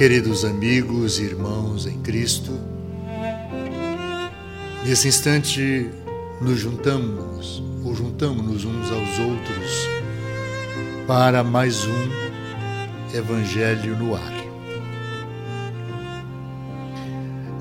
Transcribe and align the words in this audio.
Queridos 0.00 0.46
amigos 0.46 1.18
e 1.18 1.24
irmãos 1.24 1.84
em 1.84 2.00
Cristo, 2.00 2.58
nesse 4.82 5.08
instante 5.08 5.90
nos 6.40 6.58
juntamos 6.58 7.62
ou 7.84 7.94
juntamos-nos 7.94 8.64
uns 8.64 8.90
aos 8.90 9.18
outros 9.18 9.88
para 11.06 11.44
mais 11.44 11.84
um 11.84 13.14
Evangelho 13.14 13.94
no 13.98 14.14
ar. 14.14 14.32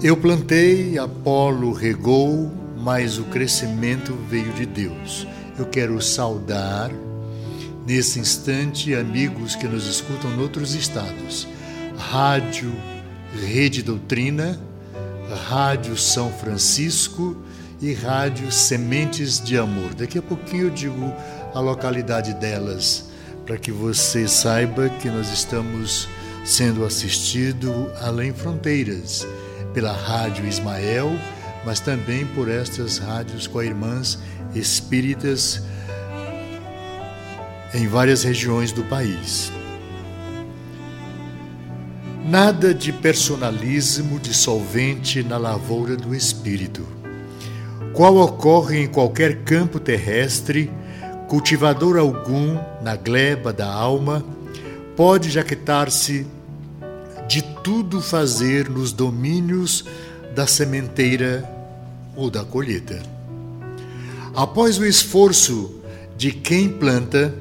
Eu 0.02 0.16
plantei, 0.16 0.98
Apolo 0.98 1.74
regou, 1.74 2.50
mas 2.78 3.18
o 3.18 3.26
crescimento 3.26 4.18
veio 4.30 4.54
de 4.54 4.66
Deus. 4.66 5.28
Eu 5.58 5.66
quero 5.66 6.02
saudar 6.02 6.90
nesse 7.86 8.18
instante 8.18 8.96
amigos 8.96 9.58
que 9.58 9.68
nos 9.68 9.86
escutam 9.86 10.32
em 10.32 10.40
outros 10.40 10.74
estados 10.74 11.46
Rádio 12.00 12.74
Rede 13.34 13.84
Doutrina, 13.84 14.60
Rádio 15.48 15.96
São 15.96 16.32
Francisco 16.32 17.38
e 17.82 17.94
Rádio 17.94 18.52
Sementes 18.52 19.40
de 19.40 19.58
Amor. 19.58 19.94
Daqui 19.94 20.18
a 20.18 20.22
pouquinho 20.22 20.68
eu 20.68 20.70
digo 20.72 21.14
a 21.54 21.60
localidade 21.60 22.34
delas, 22.34 23.10
para 23.46 23.58
que 23.58 23.72
você 23.72 24.28
saiba 24.28 24.90
que 24.90 25.10
nós 25.10 25.32
estamos 25.32 26.08
sendo 26.44 26.84
assistidos 26.84 27.88
além 28.02 28.34
fronteiras, 28.34 29.28
pela 29.74 29.92
Rádio 29.92 30.48
Ismael, 30.48 31.12
mas 31.66 31.80
também 31.80 32.26
por 32.26 32.50
estas 32.50 32.98
rádios 32.98 33.46
com 33.46 33.62
irmãs 33.62 34.18
espíritas 34.56 35.62
em 37.74 37.88
várias 37.88 38.24
regiões 38.24 38.72
do 38.72 38.84
país. 38.86 39.52
Nada 42.26 42.74
de 42.74 42.92
personalismo 42.92 44.20
dissolvente 44.20 45.24
na 45.24 45.38
lavoura 45.38 45.96
do 45.96 46.14
espírito, 46.14 46.86
qual 47.94 48.18
ocorre 48.18 48.84
em 48.84 48.88
qualquer 48.88 49.44
campo 49.44 49.80
terrestre, 49.80 50.70
cultivador 51.28 51.98
algum 51.98 52.58
na 52.82 52.96
gleba 52.96 53.54
da 53.54 53.72
alma 53.72 54.24
pode 54.96 55.30
jaquetar-se 55.30 56.28
de 57.28 57.42
tudo 57.64 58.02
fazer 58.02 58.70
nos 58.70 58.92
domínios 58.92 59.86
da 60.36 60.46
sementeira 60.46 61.50
ou 62.16 62.30
da 62.30 62.44
colheita. 62.44 63.02
Após 64.36 64.78
o 64.78 64.86
esforço 64.86 65.74
de 66.18 66.32
quem 66.32 66.68
planta, 66.70 67.34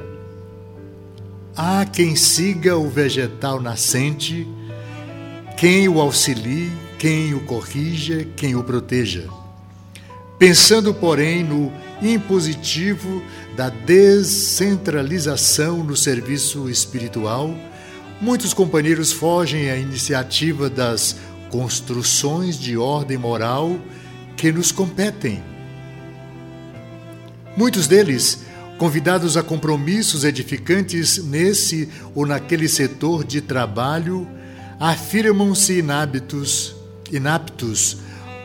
há 1.56 1.84
quem 1.84 2.14
siga 2.14 2.76
o 2.76 2.88
vegetal 2.88 3.60
nascente 3.60 4.46
quem 5.58 5.88
o 5.88 6.00
auxilie, 6.00 6.70
quem 7.00 7.34
o 7.34 7.40
corrija, 7.40 8.24
quem 8.36 8.54
o 8.54 8.62
proteja. 8.62 9.26
Pensando, 10.38 10.94
porém, 10.94 11.42
no 11.42 11.72
impositivo 12.00 13.20
da 13.56 13.68
descentralização 13.68 15.82
no 15.82 15.96
serviço 15.96 16.70
espiritual, 16.70 17.52
muitos 18.20 18.54
companheiros 18.54 19.10
fogem 19.10 19.68
à 19.68 19.76
iniciativa 19.76 20.70
das 20.70 21.16
construções 21.50 22.56
de 22.56 22.76
ordem 22.76 23.18
moral 23.18 23.76
que 24.36 24.52
nos 24.52 24.70
competem. 24.70 25.42
Muitos 27.56 27.88
deles, 27.88 28.44
convidados 28.78 29.36
a 29.36 29.42
compromissos 29.42 30.22
edificantes 30.22 31.18
nesse 31.18 31.88
ou 32.14 32.24
naquele 32.24 32.68
setor 32.68 33.24
de 33.24 33.40
trabalho, 33.40 34.38
afirmam-se 34.78 35.78
inaptos, 35.78 36.74
inaptos 37.10 37.98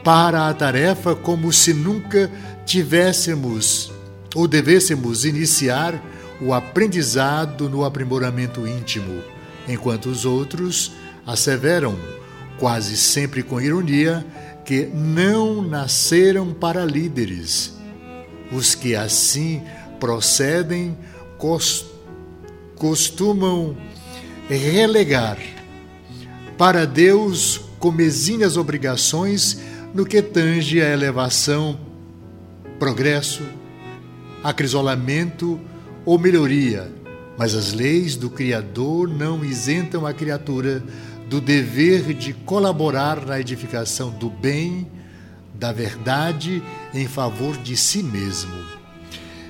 para 0.03 0.49
a 0.49 0.53
tarefa 0.53 1.15
como 1.15 1.53
se 1.53 1.73
nunca 1.73 2.29
tivéssemos 2.65 3.91
ou 4.35 4.47
devêssemos 4.47 5.25
iniciar 5.25 6.01
o 6.41 6.53
aprendizado 6.53 7.69
no 7.69 7.85
aprimoramento 7.85 8.67
íntimo, 8.67 9.21
enquanto 9.67 10.07
os 10.07 10.25
outros 10.25 10.91
asseveram, 11.25 11.97
quase 12.57 12.97
sempre 12.97 13.43
com 13.43 13.61
ironia, 13.61 14.25
que 14.65 14.85
não 14.87 15.61
nasceram 15.61 16.53
para 16.53 16.83
líderes. 16.83 17.73
Os 18.51 18.75
que 18.75 18.95
assim 18.95 19.61
procedem 19.99 20.97
costumam 22.75 23.77
relegar 24.49 25.37
para 26.63 26.87
Deus 26.87 27.59
com 27.77 27.93
exímias 27.99 28.55
obrigações 28.55 29.59
no 29.93 30.05
que 30.05 30.21
tange 30.21 30.81
a 30.81 30.87
elevação, 30.87 31.77
progresso, 32.79 33.43
acrisolamento 34.41 35.59
ou 36.05 36.17
melhoria, 36.17 36.89
mas 37.37 37.53
as 37.53 37.73
leis 37.73 38.15
do 38.15 38.29
Criador 38.29 39.09
não 39.09 39.43
isentam 39.43 40.05
a 40.05 40.13
criatura 40.13 40.81
do 41.27 41.41
dever 41.41 42.13
de 42.13 42.31
colaborar 42.31 43.25
na 43.25 43.41
edificação 43.41 44.09
do 44.11 44.29
bem, 44.29 44.87
da 45.53 45.73
verdade 45.73 46.63
em 46.93 47.09
favor 47.09 47.57
de 47.57 47.75
si 47.75 48.01
mesmo. 48.01 48.55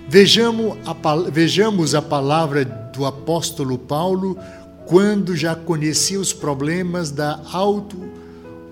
Vejamos 0.09 0.79
a, 0.83 1.29
vejamos 1.29 1.93
a 1.93 2.01
palavra 2.01 2.65
do 2.65 3.05
apóstolo 3.05 3.77
Paulo 3.77 4.35
quando 4.85 5.35
já 5.35 5.55
conhecia 5.55 6.19
os 6.19 6.33
problemas 6.33 7.11
da 7.11 7.41
auto 7.51 7.97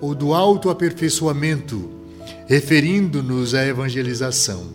ou 0.00 0.14
do 0.14 0.34
autoaperfeiçoamento, 0.34 1.90
referindo-nos 2.46 3.54
à 3.54 3.64
evangelização. 3.64 4.66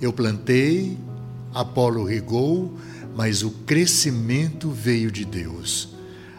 Eu 0.00 0.12
plantei, 0.12 0.98
Apolo 1.54 2.04
regou, 2.04 2.76
mas 3.14 3.42
o 3.42 3.50
crescimento 3.50 4.70
veio 4.70 5.10
de 5.10 5.24
Deus. 5.24 5.88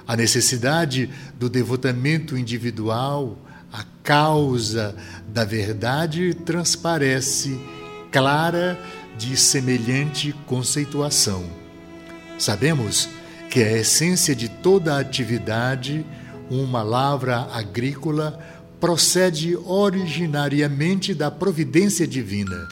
A 0.07 0.17
necessidade 0.17 1.09
do 1.39 1.49
devotamento 1.49 2.37
individual, 2.37 3.37
a 3.71 3.85
causa 4.03 4.95
da 5.27 5.45
verdade 5.45 6.33
transparece 6.33 7.57
clara 8.11 8.77
de 9.17 9.37
semelhante 9.37 10.35
conceituação. 10.45 11.43
Sabemos 12.37 13.05
que 13.05 13.22
é 13.61 13.75
a 13.75 13.77
essência 13.79 14.35
de 14.35 14.49
toda 14.49 14.99
atividade, 14.99 16.05
uma 16.49 16.81
lavra 16.81 17.47
agrícola, 17.53 18.39
procede 18.79 19.55
originariamente 19.55 21.13
da 21.13 21.31
providência 21.31 22.05
divina. 22.07 22.67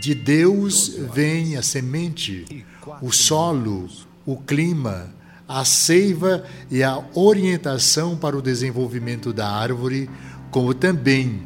De 0.00 0.14
Deus 0.14 0.96
vem 1.12 1.56
a 1.56 1.62
semente, 1.62 2.64
o 3.02 3.10
solo, 3.10 3.88
o 4.24 4.36
clima, 4.36 5.12
a 5.48 5.64
seiva 5.64 6.44
e 6.70 6.82
a 6.82 7.02
orientação 7.14 8.16
para 8.16 8.36
o 8.36 8.42
desenvolvimento 8.42 9.32
da 9.32 9.50
árvore, 9.50 10.08
como 10.50 10.72
também 10.72 11.42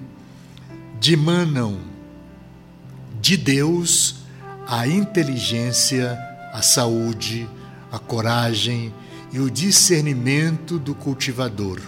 dimanam 1.01 1.79
de 3.21 3.37
Deus 3.39 4.17
a 4.67 4.87
inteligência, 4.87 6.19
a 6.53 6.61
saúde, 6.61 7.49
a 7.94 7.99
coragem 7.99 8.93
e 9.32 9.38
o 9.38 9.50
discernimento 9.50 10.78
do 10.78 10.94
cultivador, 10.94 11.81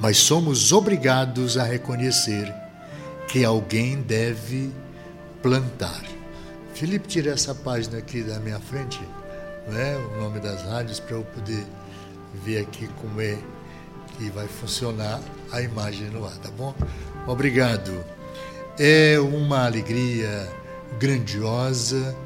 mas 0.00 0.16
somos 0.16 0.72
obrigados 0.72 1.56
a 1.56 1.64
reconhecer 1.64 2.52
que 3.28 3.44
alguém 3.44 4.00
deve 4.02 4.70
plantar. 5.42 6.02
Felipe, 6.74 7.08
tira 7.08 7.32
essa 7.32 7.54
página 7.54 7.98
aqui 7.98 8.22
da 8.22 8.38
minha 8.40 8.58
frente, 8.58 9.00
não 9.68 9.78
é? 9.78 9.96
o 9.96 10.20
nome 10.20 10.40
das 10.40 10.62
rádios, 10.62 11.00
para 11.00 11.16
eu 11.16 11.22
poder 11.22 11.64
ver 12.44 12.60
aqui 12.60 12.88
como 13.00 13.20
é 13.20 13.38
que 14.16 14.30
vai 14.30 14.46
funcionar 14.46 15.20
a 15.52 15.62
imagem 15.62 16.08
no 16.10 16.24
ar, 16.26 16.36
tá 16.38 16.50
bom? 16.50 16.74
Obrigado. 17.26 18.04
É 18.78 19.18
uma 19.20 19.66
alegria 19.66 20.50
grandiosa 20.98 22.16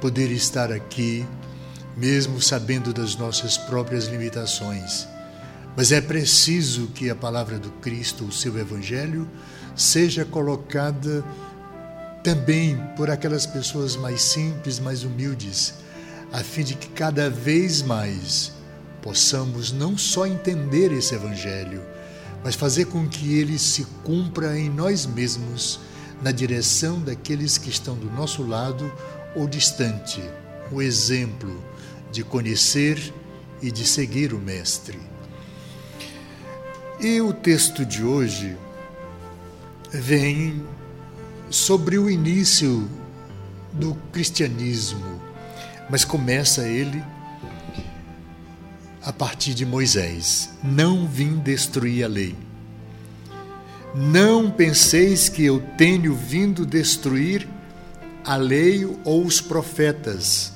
poder 0.00 0.30
estar 0.30 0.70
aqui 0.70 1.26
mesmo 1.96 2.40
sabendo 2.40 2.92
das 2.92 3.16
nossas 3.16 3.56
próprias 3.56 4.06
limitações. 4.06 5.06
Mas 5.76 5.92
é 5.92 6.00
preciso 6.00 6.88
que 6.88 7.10
a 7.10 7.16
palavra 7.16 7.58
do 7.58 7.70
Cristo, 7.72 8.24
o 8.24 8.32
seu 8.32 8.58
Evangelho, 8.58 9.28
seja 9.74 10.24
colocada 10.24 11.24
também 12.22 12.80
por 12.96 13.10
aquelas 13.10 13.46
pessoas 13.46 13.96
mais 13.96 14.22
simples, 14.22 14.78
mais 14.78 15.04
humildes, 15.04 15.74
a 16.32 16.38
fim 16.38 16.64
de 16.64 16.74
que 16.74 16.88
cada 16.88 17.28
vez 17.28 17.82
mais 17.82 18.52
possamos 19.02 19.72
não 19.72 19.98
só 19.98 20.26
entender 20.26 20.92
esse 20.92 21.14
Evangelho, 21.14 21.82
mas 22.42 22.54
fazer 22.54 22.86
com 22.86 23.08
que 23.08 23.36
ele 23.36 23.58
se 23.58 23.84
cumpra 24.04 24.58
em 24.58 24.70
nós 24.70 25.06
mesmos, 25.06 25.80
na 26.22 26.30
direção 26.30 27.00
daqueles 27.00 27.58
que 27.58 27.68
estão 27.68 27.96
do 27.96 28.10
nosso 28.10 28.42
lado 28.42 28.90
ou 29.34 29.46
distante. 29.46 30.22
O 30.72 30.80
exemplo 30.80 31.62
de 32.14 32.22
conhecer 32.22 33.12
e 33.60 33.72
de 33.72 33.84
seguir 33.84 34.32
o 34.32 34.38
Mestre. 34.38 35.00
E 37.00 37.20
o 37.20 37.32
texto 37.32 37.84
de 37.84 38.04
hoje 38.04 38.56
vem 39.90 40.64
sobre 41.50 41.98
o 41.98 42.08
início 42.08 42.88
do 43.72 43.96
cristianismo, 44.12 45.20
mas 45.90 46.04
começa 46.04 46.68
ele 46.68 47.02
a 49.02 49.12
partir 49.12 49.52
de 49.52 49.66
Moisés: 49.66 50.50
Não 50.62 51.08
vim 51.08 51.38
destruir 51.38 52.04
a 52.04 52.08
lei. 52.08 52.36
Não 53.92 54.52
penseis 54.52 55.28
que 55.28 55.44
eu 55.44 55.60
tenho 55.76 56.14
vindo 56.14 56.64
destruir 56.64 57.48
a 58.24 58.36
lei 58.36 58.86
ou 59.04 59.26
os 59.26 59.40
profetas. 59.40 60.53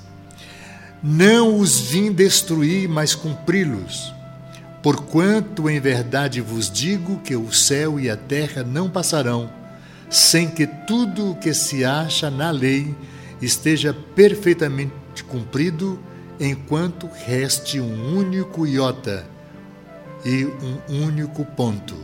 Não 1.02 1.58
os 1.58 1.78
vim 1.80 2.12
destruir, 2.12 2.88
mas 2.88 3.14
cumpri-los. 3.14 4.12
Porquanto 4.82 5.70
em 5.70 5.78
verdade 5.80 6.40
vos 6.40 6.70
digo 6.70 7.18
que 7.18 7.36
o 7.36 7.52
céu 7.52 8.00
e 8.00 8.10
a 8.10 8.16
terra 8.16 8.64
não 8.64 8.90
passarão, 8.90 9.50
sem 10.10 10.48
que 10.48 10.66
tudo 10.66 11.30
o 11.30 11.36
que 11.36 11.54
se 11.54 11.84
acha 11.84 12.30
na 12.30 12.50
lei 12.50 12.94
esteja 13.40 13.94
perfeitamente 14.14 15.22
cumprido, 15.28 16.00
enquanto 16.40 17.08
reste 17.26 17.80
um 17.80 18.16
único 18.16 18.66
iota 18.66 19.26
e 20.24 20.44
um 20.44 21.04
único 21.04 21.44
ponto. 21.44 21.96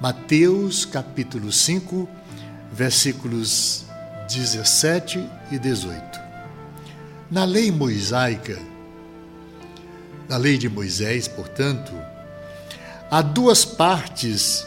Mateus 0.00 0.84
capítulo 0.84 1.52
5, 1.52 2.08
versículos 2.72 3.84
17 4.28 5.24
e 5.50 5.58
18. 5.58 6.21
Na 7.32 7.46
lei 7.46 7.72
mosaica, 7.72 8.58
na 10.28 10.36
lei 10.36 10.58
de 10.58 10.68
Moisés, 10.68 11.26
portanto, 11.26 11.90
há 13.10 13.22
duas 13.22 13.64
partes 13.64 14.66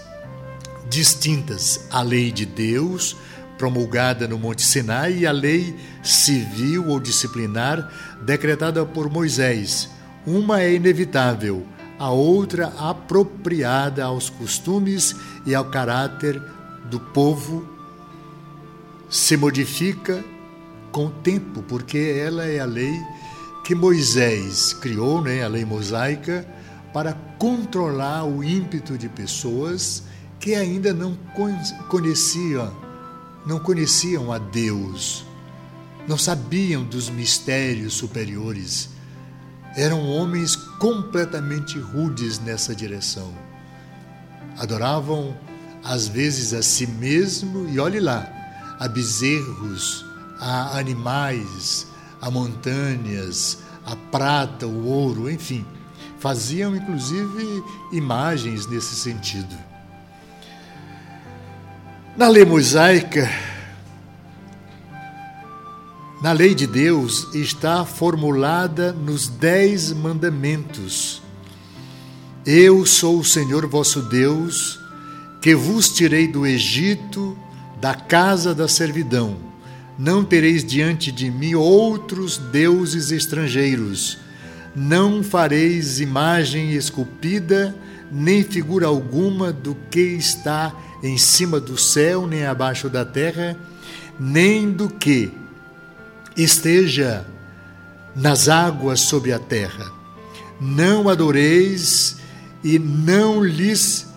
distintas: 0.90 1.86
a 1.92 2.02
lei 2.02 2.32
de 2.32 2.44
Deus, 2.44 3.16
promulgada 3.56 4.28
no 4.28 4.40
Monte 4.40 4.64
Sinai, 4.64 5.14
e 5.20 5.28
a 5.28 5.32
lei 5.32 5.76
civil 6.02 6.88
ou 6.88 7.00
disciplinar, 7.00 7.88
decretada 8.24 8.84
por 8.84 9.12
Moisés. 9.12 9.88
Uma 10.26 10.62
é 10.62 10.74
inevitável, 10.74 11.68
a 12.00 12.10
outra 12.10 12.74
apropriada 12.80 14.06
aos 14.06 14.28
costumes 14.28 15.16
e 15.46 15.54
ao 15.54 15.66
caráter 15.66 16.42
do 16.86 17.00
povo, 17.00 17.70
se 19.08 19.38
modifica 19.38 20.26
com 20.96 21.08
o 21.08 21.12
tempo, 21.12 21.62
porque 21.64 21.98
ela 21.98 22.46
é 22.46 22.62
a 22.62 22.66
lei 22.66 22.98
que 23.66 23.76
Moisés 23.76 24.72
criou, 24.72 25.22
né, 25.22 25.44
a 25.44 25.48
lei 25.50 25.66
mosaica, 25.66 26.48
para 26.94 27.12
controlar 27.38 28.24
o 28.24 28.42
ímpeto 28.42 28.98
de 28.98 29.10
pessoas 29.10 30.04
que 30.40 30.56
ainda 30.56 30.94
não 30.94 31.18
conheciam, 31.90 32.74
não 33.46 33.60
conheciam 33.60 34.32
a 34.32 34.38
Deus, 34.38 35.26
não 36.08 36.18
sabiam 36.18 36.86
dos 36.86 37.10
mistérios 37.10 37.96
superiores. 37.96 38.88
Eram 39.76 40.08
homens 40.08 40.56
completamente 40.56 41.78
rudes 41.78 42.40
nessa 42.40 42.74
direção. 42.74 43.34
Adoravam 44.58 45.36
às 45.84 46.08
vezes 46.08 46.54
a 46.54 46.64
si 46.64 46.88
mesmo 46.88 47.68
e 47.68 47.82
olhe 47.82 48.00
lá, 48.00 48.32
a 48.80 48.88
bezerros, 48.88 50.05
a 50.40 50.78
animais, 50.78 51.88
a 52.22 52.30
montanhas, 52.30 53.60
a 53.86 53.96
prata, 53.96 54.68
o 54.68 54.86
ouro, 54.86 55.30
enfim 55.30 55.66
Faziam 56.26 56.76
inclusive 56.76 57.64
imagens 57.92 58.66
nesse 58.66 58.96
sentido. 58.96 59.56
Na 62.18 62.28
lei 62.28 62.44
mosaica, 62.44 63.30
na 66.24 66.32
lei 66.32 66.56
de 66.56 66.66
Deus, 66.66 67.32
está 67.36 67.86
formulada 67.86 68.92
nos 68.92 69.28
Dez 69.28 69.94
Mandamentos. 69.94 71.22
Eu 72.44 72.88
sou 72.88 73.20
o 73.20 73.24
Senhor 73.24 73.68
vosso 73.68 74.02
Deus, 74.02 74.80
que 75.44 75.54
vos 75.54 75.92
tirei 75.92 76.28
do 76.28 76.44
Egito, 76.44 77.38
da 77.80 77.94
casa 77.94 78.56
da 78.56 78.68
servidão. 78.68 79.38
Não 79.98 80.24
tereis 80.24 80.64
diante 80.64 81.12
de 81.12 81.30
mim 81.32 81.56
outros 81.56 82.38
deuses 82.38 83.12
estrangeiros 83.12 84.18
não 84.76 85.24
fareis 85.24 86.02
imagem 86.02 86.74
esculpida, 86.74 87.74
nem 88.12 88.44
figura 88.44 88.88
alguma 88.88 89.54
do 89.54 89.74
que 89.90 90.02
está 90.02 90.76
em 91.02 91.18
cima 91.18 91.62
do 91.62 91.78
céu, 91.78 92.28
nem 92.28 92.46
abaixo 92.46 92.90
da 92.90 93.06
terra, 93.06 93.58
nem 94.20 94.70
do 94.70 94.90
que 94.90 95.32
esteja 96.36 97.26
nas 98.14 98.50
águas 98.50 99.00
sobre 99.00 99.32
a 99.32 99.40
terra. 99.40 99.90
Não 100.60 101.08
adoreis 101.08 102.18
e 102.62 102.78
não 102.78 103.42
lhes 103.42 104.08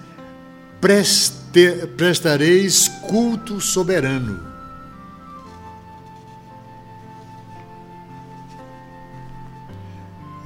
preste, 0.80 1.86
prestareis 1.96 2.88
culto 3.06 3.60
soberano 3.60 4.47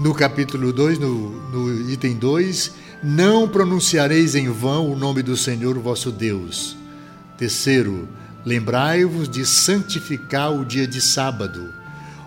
no 0.02 0.12
capítulo 0.12 0.72
2, 0.72 0.98
no, 0.98 1.30
no 1.52 1.88
item 1.88 2.16
2, 2.16 2.72
não 3.04 3.48
pronunciareis 3.48 4.34
em 4.34 4.48
vão 4.48 4.90
o 4.90 4.96
nome 4.96 5.22
do 5.22 5.36
Senhor 5.36 5.78
vosso 5.78 6.10
Deus. 6.10 6.76
Terceiro, 7.38 8.08
lembrai-vos 8.44 9.28
de 9.28 9.46
santificar 9.46 10.52
o 10.52 10.64
dia 10.64 10.88
de 10.88 11.00
sábado. 11.00 11.72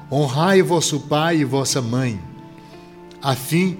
Honrai 0.10 0.62
vosso 0.62 1.02
pai 1.02 1.40
e 1.40 1.44
vossa 1.44 1.82
mãe, 1.82 2.18
a 3.22 3.36
fim 3.36 3.78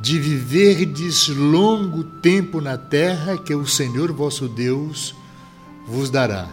de 0.00 0.16
viverdes 0.20 1.26
longo 1.26 2.04
tempo 2.04 2.60
na 2.60 2.78
terra 2.78 3.36
que 3.36 3.52
o 3.52 3.66
Senhor 3.66 4.12
vosso 4.12 4.46
Deus 4.46 5.12
vos 5.88 6.08
dará. 6.08 6.48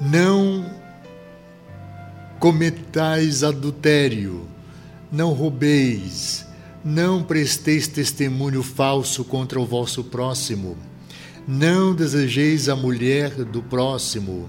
Não 0.00 0.79
cometais 2.40 3.44
adultério, 3.44 4.48
não 5.12 5.34
roubeis, 5.34 6.46
não 6.82 7.22
presteis 7.22 7.86
testemunho 7.86 8.62
falso 8.62 9.22
contra 9.22 9.60
o 9.60 9.66
vosso 9.66 10.02
próximo, 10.04 10.74
não 11.46 11.94
desejeis 11.94 12.70
a 12.70 12.74
mulher 12.74 13.44
do 13.44 13.62
próximo. 13.62 14.48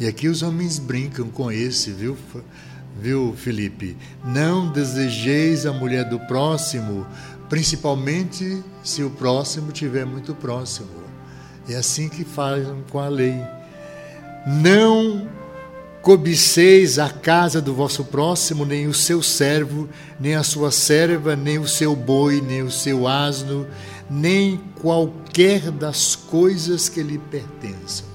E 0.00 0.06
aqui 0.06 0.28
os 0.28 0.42
homens 0.42 0.78
brincam 0.78 1.28
com 1.28 1.52
esse, 1.52 1.90
viu, 1.90 2.16
viu, 2.98 3.34
Felipe? 3.36 3.94
Não 4.24 4.72
desejeis 4.72 5.66
a 5.66 5.74
mulher 5.74 6.08
do 6.08 6.18
próximo, 6.20 7.06
principalmente 7.50 8.62
se 8.82 9.02
o 9.02 9.10
próximo 9.10 9.72
estiver 9.72 10.06
muito 10.06 10.34
próximo. 10.34 11.04
É 11.68 11.74
assim 11.74 12.08
que 12.08 12.24
fazem 12.24 12.82
com 12.90 12.98
a 12.98 13.08
lei. 13.08 13.36
Não 14.46 15.28
cobiceis 16.06 17.00
a 17.00 17.10
casa 17.10 17.60
do 17.60 17.74
vosso 17.74 18.04
próximo, 18.04 18.64
nem 18.64 18.86
o 18.86 18.94
seu 18.94 19.20
servo, 19.24 19.88
nem 20.20 20.36
a 20.36 20.44
sua 20.44 20.70
serva, 20.70 21.34
nem 21.34 21.58
o 21.58 21.66
seu 21.66 21.96
boi, 21.96 22.40
nem 22.40 22.62
o 22.62 22.70
seu 22.70 23.08
asno, 23.08 23.66
nem 24.08 24.56
qualquer 24.80 25.68
das 25.72 26.14
coisas 26.14 26.88
que 26.88 27.02
lhe 27.02 27.18
pertençam. 27.18 28.06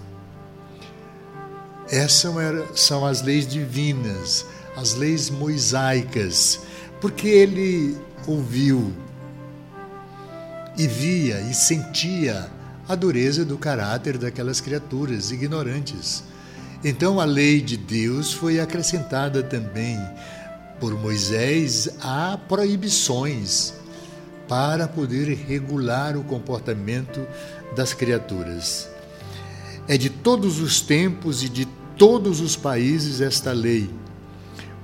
Essas 1.89 2.33
são 2.79 3.05
as 3.05 3.21
leis 3.24 3.45
divinas, 3.45 4.45
as 4.77 4.93
leis 4.93 5.29
mosaicas, 5.29 6.62
porque 7.01 7.27
ele 7.27 7.98
ouviu 8.25 8.93
e 10.77 10.88
via 10.88 11.41
e 11.41 11.53
sentia 11.53 12.50
a 12.88 12.95
dureza 12.95 13.43
do 13.43 13.57
caráter 13.57 14.17
daquelas 14.17 14.62
criaturas 14.62 15.29
ignorantes 15.29 16.30
então 16.83 17.19
a 17.19 17.25
lei 17.25 17.61
de 17.61 17.77
Deus 17.77 18.33
foi 18.33 18.59
acrescentada 18.59 19.43
também 19.43 20.00
por 20.79 21.00
Moisés 21.00 21.89
a 22.01 22.38
proibições 22.47 23.73
para 24.47 24.88
poder 24.88 25.33
regular 25.47 26.17
o 26.17 26.23
comportamento 26.23 27.25
das 27.75 27.93
criaturas. 27.93 28.89
É 29.88 29.97
de 29.97 30.09
todos 30.09 30.59
os 30.59 30.81
tempos 30.81 31.43
e 31.43 31.50
de 31.50 31.65
todos 31.95 32.41
os 32.41 32.55
países 32.55 33.21
esta 33.21 33.51
lei. 33.51 33.89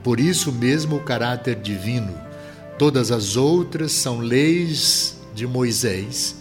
Por 0.03 0.19
isso 0.19 0.51
mesmo 0.51 0.97
o 0.97 1.03
caráter 1.03 1.55
divino. 1.55 2.13
Todas 2.77 3.11
as 3.11 3.35
outras 3.35 3.91
são 3.91 4.19
leis 4.19 5.17
de 5.33 5.47
Moisés, 5.47 6.35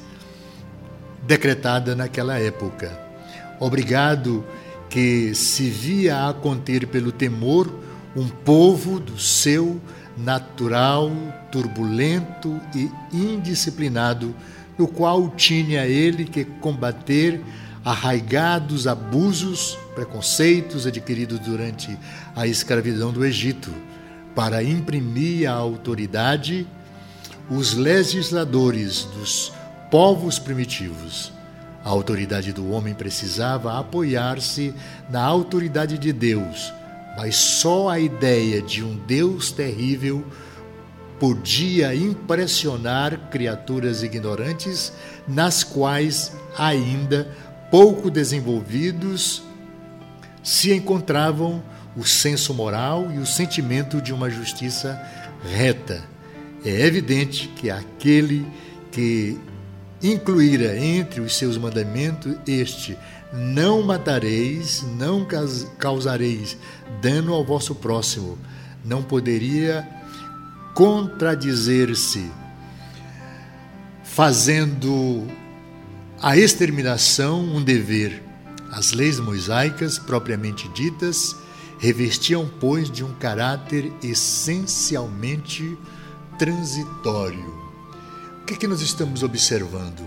decretada 1.27 1.97
naquela 1.97 2.39
época. 2.39 2.97
Obrigado 3.59 4.45
que 4.89 5.35
se 5.35 5.69
via 5.69 6.29
a 6.29 6.35
conter 6.35 6.87
pelo 6.87 7.13
temor 7.13 7.73
um 8.15 8.29
povo 8.29 8.99
do 8.99 9.19
seu 9.19 9.81
natural, 10.17 11.11
turbulento 11.53 12.59
e 12.75 12.91
indisciplinado, 13.13 14.35
no 14.79 14.89
qual 14.89 15.29
tinha 15.31 15.87
ele 15.87 16.25
que 16.25 16.45
combater 16.45 17.43
arraigados 17.85 18.87
abusos, 18.87 19.79
preconceitos 19.95 20.87
adquiridos 20.87 21.39
durante 21.41 21.97
a 22.35 22.47
escravidão 22.47 23.13
do 23.13 23.25
Egito, 23.25 23.73
para 24.35 24.63
imprimir 24.63 25.49
a 25.49 25.55
autoridade 25.55 26.67
os 27.49 27.75
legisladores 27.75 29.05
dos 29.05 29.53
povos 29.91 30.39
primitivos. 30.39 31.36
A 31.87 31.89
autoridade 31.89 32.53
do 32.53 32.69
homem 32.73 32.93
precisava 32.95 33.79
apoiar-se 33.79 34.75
na 35.09 35.23
autoridade 35.23 35.97
de 35.97 36.13
Deus, 36.13 36.73
mas 37.17 37.37
só 37.37 37.89
a 37.89 38.01
ideia 38.01 38.61
de 38.61 38.83
um 38.83 38.97
Deus 39.07 39.53
terrível 39.53 40.27
podia 41.21 41.95
impressionar 41.95 43.31
criaturas 43.31 44.03
ignorantes, 44.03 44.93
nas 45.29 45.63
quais 45.63 46.33
ainda 46.59 47.31
pouco 47.71 48.11
desenvolvidos 48.11 49.45
se 50.43 50.73
encontravam 50.75 51.63
o 51.97 52.05
senso 52.05 52.53
moral 52.53 53.13
e 53.13 53.19
o 53.19 53.27
sentimento 53.27 54.03
de 54.03 54.13
uma 54.13 54.29
justiça 54.29 55.01
reta. 55.45 56.03
É 56.65 56.81
evidente 56.81 57.47
que 57.47 57.71
aquele 57.71 58.45
que 58.91 59.39
incluíra 60.03 60.77
entre 60.79 61.21
os 61.21 61.37
seus 61.37 61.57
mandamentos 61.57 62.37
este: 62.47 62.97
não 63.33 63.83
matareis, 63.83 64.85
não 64.97 65.27
causareis 65.79 66.57
dano 67.01 67.33
ao 67.35 67.45
vosso 67.45 67.75
próximo, 67.75 68.39
não 68.85 69.03
poderia 69.03 69.87
contradizer-se, 70.75 72.31
fazendo 74.05 75.27
a 76.21 76.37
exterminação 76.37 77.41
um 77.41 77.63
dever. 77.63 78.23
As 78.71 78.93
leis 78.93 79.19
mosaicas, 79.19 79.99
propriamente 79.99 80.69
ditas, 80.69 81.35
revestiam, 81.79 82.51
pois, 82.61 82.91
de 82.91 83.05
um 83.05 83.13
caráter 83.15 83.93
essencialmente 84.03 85.79
transitório. 86.39 87.66
O 88.47 88.49
que, 88.49 88.59
que 88.59 88.69
nós 88.69 88.81
estamos 88.81 89.25
observando? 89.25 90.07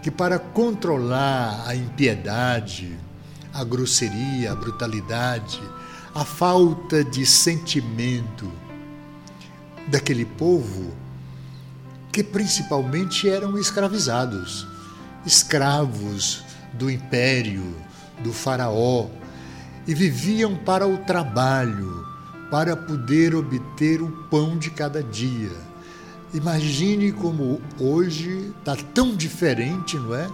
Que 0.00 0.08
para 0.08 0.38
controlar 0.38 1.64
a 1.66 1.74
impiedade, 1.74 2.96
a 3.52 3.64
grosseria, 3.64 4.52
a 4.52 4.54
brutalidade, 4.54 5.60
a 6.14 6.24
falta 6.24 7.02
de 7.02 7.26
sentimento, 7.26 8.48
daquele 9.88 10.24
povo 10.24 10.94
que 12.12 12.22
principalmente 12.22 13.28
eram 13.28 13.58
escravizados, 13.58 14.64
escravos 15.26 16.44
do 16.72 16.88
império, 16.88 17.74
do 18.22 18.32
Faraó, 18.32 19.08
e 19.88 19.92
viviam 19.92 20.54
para 20.54 20.86
o 20.86 20.98
trabalho, 20.98 22.06
para 22.48 22.76
poder 22.76 23.34
obter 23.34 24.00
o 24.00 24.12
pão 24.30 24.56
de 24.56 24.70
cada 24.70 25.02
dia. 25.02 25.66
Imagine 26.36 27.12
como 27.12 27.62
hoje 27.80 28.52
está 28.58 28.76
tão 28.76 29.16
diferente, 29.16 29.96
não 29.96 30.14
é? 30.14 30.28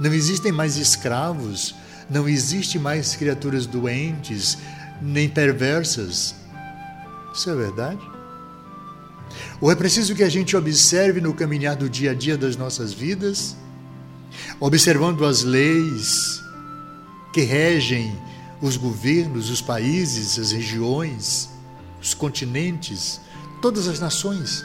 Não 0.00 0.10
existem 0.10 0.50
mais 0.50 0.78
escravos, 0.78 1.74
não 2.08 2.26
existe 2.26 2.78
mais 2.78 3.14
criaturas 3.14 3.66
doentes, 3.66 4.56
nem 5.02 5.28
perversas. 5.28 6.34
Isso 7.34 7.50
é 7.50 7.54
verdade? 7.54 8.00
Ou 9.60 9.70
é 9.70 9.74
preciso 9.74 10.14
que 10.14 10.22
a 10.22 10.30
gente 10.30 10.56
observe 10.56 11.20
no 11.20 11.34
caminhar 11.34 11.76
do 11.76 11.90
dia 11.90 12.12
a 12.12 12.14
dia 12.14 12.38
das 12.38 12.56
nossas 12.56 12.94
vidas, 12.94 13.54
observando 14.58 15.26
as 15.26 15.42
leis 15.42 16.42
que 17.34 17.42
regem 17.42 18.18
os 18.62 18.78
governos, 18.78 19.50
os 19.50 19.60
países, 19.60 20.38
as 20.38 20.52
regiões, 20.52 21.50
os 22.00 22.14
continentes, 22.14 23.20
todas 23.60 23.88
as 23.88 24.00
nações. 24.00 24.64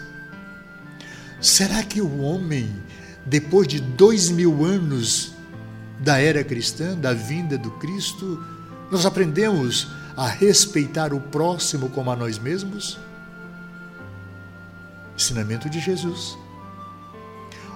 Será 1.44 1.84
que 1.84 2.00
o 2.00 2.22
homem, 2.22 2.74
depois 3.26 3.68
de 3.68 3.82
dois 3.82 4.30
mil 4.30 4.64
anos 4.64 5.34
da 6.00 6.18
era 6.18 6.42
cristã, 6.42 6.98
da 6.98 7.12
vinda 7.12 7.58
do 7.58 7.70
Cristo, 7.72 8.42
nós 8.90 9.06
aprendemos 9.06 9.90
a 10.16 10.26
respeitar 10.26 11.14
o 11.14 11.20
próximo 11.20 11.90
como 11.90 12.10
a 12.10 12.16
nós 12.16 12.40
mesmos? 12.40 12.98
ensinamento 15.18 15.70
de 15.70 15.82
Jesus? 15.82 16.38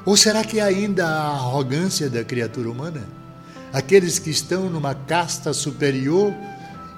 Ou 0.06 0.16
será 0.16 0.46
que 0.46 0.62
ainda 0.62 1.06
a 1.06 1.32
arrogância 1.32 2.10
da 2.10 2.24
criatura 2.24 2.70
humana? 2.72 3.04
Aqueles 3.74 4.18
que 4.18 4.30
estão 4.30 4.70
numa 4.70 4.96
casta 4.96 5.52
superior 5.52 6.34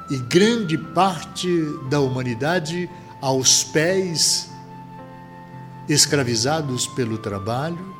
e 0.07 0.17
grande 0.17 0.77
parte 0.77 1.49
da 1.89 1.99
humanidade 1.99 2.87
aos 3.21 3.63
pés, 3.63 4.48
escravizados 5.89 6.87
pelo 6.87 7.17
trabalho, 7.17 7.95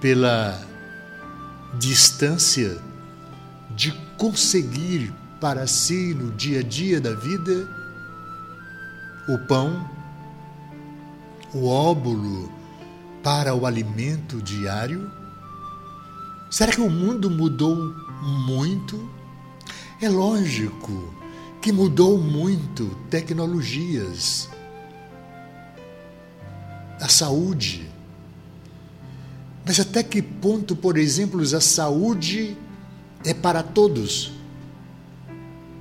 pela 0.00 0.62
distância 1.78 2.78
de 3.70 3.90
conseguir 4.16 5.12
para 5.40 5.66
si 5.66 6.14
no 6.14 6.30
dia 6.32 6.60
a 6.60 6.62
dia 6.62 7.00
da 7.00 7.14
vida 7.14 7.68
o 9.28 9.38
pão 9.48 9.90
o 11.54 11.68
óbolo 11.68 12.52
para 13.22 13.54
o 13.54 13.64
alimento 13.64 14.42
diário? 14.42 15.10
Será 16.50 16.72
que 16.72 16.80
o 16.80 16.90
mundo 16.90 17.30
mudou 17.30 17.76
muito? 18.22 19.08
É 20.00 20.08
lógico 20.08 21.14
que 21.62 21.72
mudou 21.72 22.18
muito 22.18 22.90
tecnologias, 23.08 24.48
a 27.00 27.08
saúde. 27.08 27.88
Mas 29.64 29.80
até 29.80 30.02
que 30.02 30.20
ponto, 30.20 30.76
por 30.76 30.98
exemplo, 30.98 31.40
a 31.40 31.60
saúde 31.60 32.56
é 33.24 33.32
para 33.32 33.62
todos? 33.62 34.32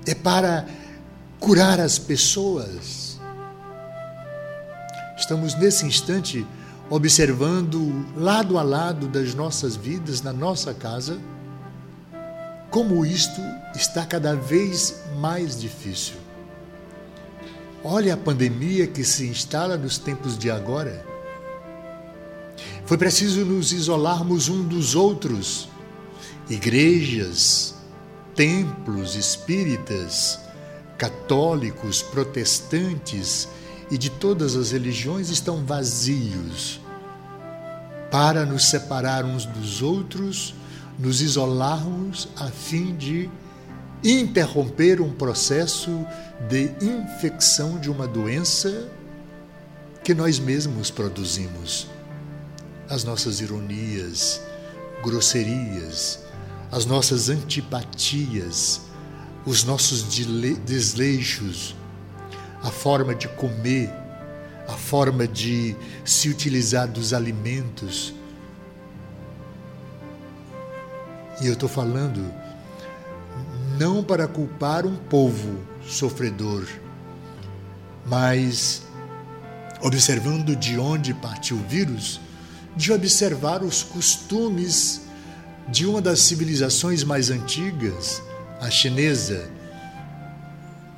É 0.05 0.15
para 0.15 0.67
curar 1.39 1.79
as 1.79 2.00
pessoas? 2.00 3.20
Estamos 5.17 5.55
nesse 5.55 5.86
instante 5.86 6.46
observando 6.89 8.05
lado 8.15 8.58
a 8.58 8.63
lado 8.63 9.08
das 9.08 9.34
nossas 9.34 9.75
vidas, 9.75 10.22
na 10.22 10.34
nossa 10.34 10.74
casa, 10.74 11.20
como 12.70 13.05
isto 13.05 13.41
está 13.75 14.05
cada 14.05 14.36
vez 14.36 15.03
mais 15.17 15.60
difícil. 15.60 16.23
Olha 17.84 18.13
a 18.13 18.18
pandemia 18.18 18.88
que 18.88 19.04
se 19.04 19.28
instala 19.28 19.75
nos 19.75 19.98
tempos 19.98 20.38
de 20.38 20.50
agora. 20.50 21.06
Foi 22.86 22.98
preciso 22.98 23.44
nos 23.44 23.74
isolarmos 23.74 24.48
um 24.48 24.63
dos 24.63 24.96
outros. 24.96 25.68
Igrejas, 26.50 27.75
templos 28.36 29.16
espíritas, 29.16 30.40
católicos, 30.98 32.02
protestantes, 32.02 33.50
e 33.92 33.98
de 33.98 34.10
todas 34.10 34.56
as 34.56 34.72
religiões 34.72 35.30
estão 35.30 35.66
vazios 35.66 36.82
para 38.10 38.46
nos 38.46 38.66
separar 38.66 39.25
uns 39.25 39.46
dos 39.46 39.82
outros, 39.82 40.56
nos 40.98 41.22
isolarmos 41.22 42.30
a 42.38 42.48
fim 42.48 42.96
de 42.96 43.30
interromper 44.03 45.01
um 45.01 45.12
processo 45.12 46.05
de 46.48 46.72
infecção 46.81 47.79
de 47.79 47.89
uma 47.89 48.07
doença 48.07 48.89
que 50.03 50.13
nós 50.13 50.39
mesmos 50.39 50.91
produzimos. 50.91 51.88
As 52.89 53.03
nossas 53.03 53.39
ironias, 53.39 54.41
grosserias, 55.01 56.19
as 56.72 56.86
nossas 56.86 57.29
antipatias, 57.29 58.81
os 59.45 59.63
nossos 59.63 60.03
desleixos, 60.65 61.75
a 62.62 62.69
forma 62.69 63.15
de 63.15 63.27
comer, 63.29 63.89
a 64.67 64.74
forma 64.74 65.27
de 65.27 65.75
se 66.03 66.29
utilizar 66.29 66.88
dos 66.88 67.13
alimentos. 67.13 68.13
E 71.41 71.48
eu 71.48 71.53
estou 71.53 71.69
falando 71.69 72.33
não 73.77 74.03
para 74.03 74.27
culpar 74.27 74.86
um 74.86 74.96
povo 74.96 75.60
sofredor, 75.86 76.65
mas 78.06 78.84
observando 79.82 80.56
de 80.56 80.77
onde 80.77 81.13
partiu 81.13 81.58
o 81.58 81.68
vírus, 81.68 82.20
de 82.75 82.92
observar 82.92 83.63
os 83.63 83.84
costumes 83.84 85.01
de 85.68 85.86
uma 85.86 86.01
das 86.01 86.20
civilizações 86.20 87.03
mais 87.03 87.30
antigas, 87.30 88.22
a 88.60 88.70
chinesa, 88.70 89.50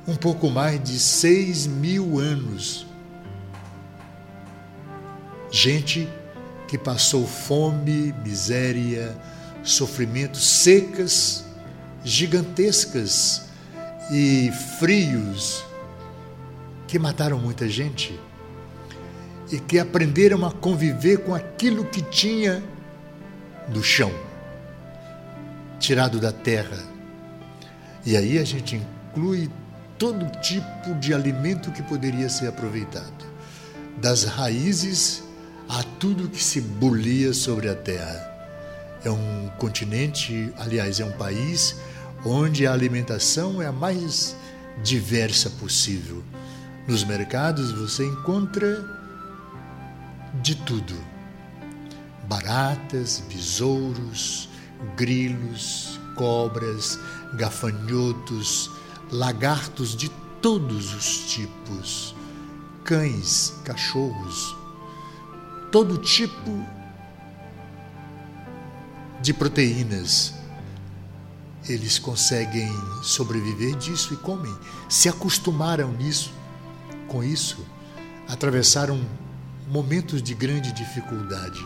um 0.06 0.14
pouco 0.14 0.50
mais 0.50 0.82
de 0.82 0.98
seis 0.98 1.66
mil 1.66 2.18
anos. 2.18 2.86
Gente 5.50 6.08
que 6.68 6.76
passou 6.76 7.26
fome, 7.26 8.12
miséria, 8.24 9.16
sofrimentos, 9.62 10.44
secas, 10.44 11.45
gigantescas 12.06 13.42
e 14.12 14.52
frios, 14.78 15.64
que 16.86 17.00
mataram 17.00 17.36
muita 17.36 17.68
gente 17.68 18.16
e 19.50 19.58
que 19.58 19.76
aprenderam 19.76 20.46
a 20.46 20.52
conviver 20.52 21.24
com 21.24 21.34
aquilo 21.34 21.84
que 21.84 22.00
tinha 22.02 22.62
no 23.68 23.82
chão, 23.82 24.12
tirado 25.80 26.20
da 26.20 26.30
terra. 26.30 26.78
E 28.04 28.16
aí 28.16 28.38
a 28.38 28.44
gente 28.44 28.76
inclui 28.76 29.50
todo 29.98 30.30
tipo 30.40 30.94
de 31.00 31.12
alimento 31.12 31.72
que 31.72 31.82
poderia 31.82 32.28
ser 32.28 32.46
aproveitado, 32.46 33.26
das 33.96 34.22
raízes 34.22 35.24
a 35.68 35.82
tudo 35.98 36.28
que 36.28 36.42
se 36.42 36.60
bulia 36.60 37.34
sobre 37.34 37.68
a 37.68 37.74
terra. 37.74 38.32
É 39.04 39.10
um 39.10 39.50
continente, 39.58 40.52
aliás, 40.56 41.00
é 41.00 41.04
um 41.04 41.12
país 41.12 41.76
onde 42.26 42.66
a 42.66 42.72
alimentação 42.72 43.62
é 43.62 43.66
a 43.66 43.72
mais 43.72 44.36
diversa 44.82 45.48
possível. 45.50 46.22
Nos 46.86 47.04
mercados 47.04 47.72
você 47.72 48.04
encontra 48.04 48.84
de 50.42 50.54
tudo: 50.56 50.94
baratas, 52.28 53.22
besouros, 53.28 54.48
grilos, 54.96 56.00
cobras, 56.16 56.98
gafanhotos, 57.34 58.70
lagartos 59.10 59.96
de 59.96 60.08
todos 60.42 60.94
os 60.94 61.32
tipos, 61.32 62.14
cães, 62.84 63.54
cachorros, 63.64 64.56
todo 65.70 65.98
tipo 65.98 66.64
de 69.22 69.32
proteínas. 69.32 70.35
Eles 71.68 71.98
conseguem 71.98 72.70
sobreviver 73.02 73.76
disso 73.76 74.14
e 74.14 74.16
comem. 74.16 74.54
Se 74.88 75.08
acostumaram 75.08 75.92
nisso, 75.92 76.32
com 77.08 77.24
isso, 77.24 77.58
atravessaram 78.28 79.04
momentos 79.68 80.22
de 80.22 80.34
grande 80.34 80.72
dificuldade. 80.72 81.60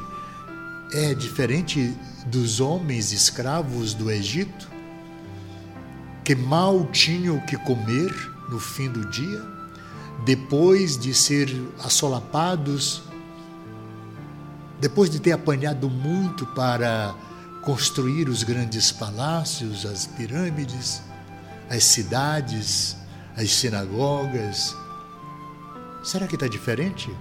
É 0.93 1.15
diferente 1.15 1.95
dos 2.27 2.61
homens 2.61 3.13
escravos 3.13 3.95
do 3.95 4.11
Egito, 4.11 4.69
que 6.25 6.35
mal 6.35 6.87
tinham 6.87 7.37
o 7.37 7.47
que 7.47 7.57
comer 7.59 8.13
no 8.49 8.59
fim 8.59 8.89
do 8.91 9.09
dia, 9.11 9.43
depois 10.25 10.99
de 10.99 11.15
ser 11.15 11.49
assolapados, 11.83 13.03
depois 14.81 15.11
de 15.11 15.21
ter 15.21 15.33
apanhado 15.33 15.89
muito 15.89 16.47
para 16.47 17.15
construir 17.63 18.29
os 18.29 18.43
grandes 18.43 18.91
palácios, 18.91 19.85
as 19.85 20.07
pirâmides, 20.07 21.03
as 21.69 21.85
cidades, 21.85 22.97
as 23.37 23.51
sinagogas. 23.53 24.75
Será 26.03 26.27
que 26.27 26.35
está 26.35 26.49
diferente? 26.49 27.15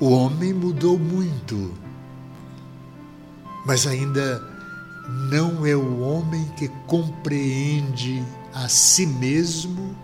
O 0.00 0.10
homem 0.10 0.52
mudou 0.52 0.98
muito, 0.98 1.74
mas 3.64 3.86
ainda 3.86 4.42
não 5.30 5.64
é 5.64 5.74
o 5.74 6.00
homem 6.00 6.44
que 6.56 6.68
compreende 6.86 8.24
a 8.52 8.68
si 8.68 9.06
mesmo 9.06 9.96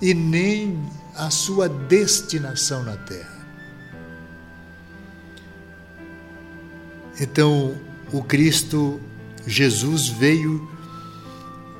e 0.00 0.14
nem 0.14 0.78
a 1.16 1.30
sua 1.30 1.68
destinação 1.68 2.82
na 2.82 2.96
terra. 2.96 3.31
Então, 7.22 7.76
o 8.12 8.20
Cristo 8.20 9.00
Jesus 9.46 10.08
veio 10.08 10.68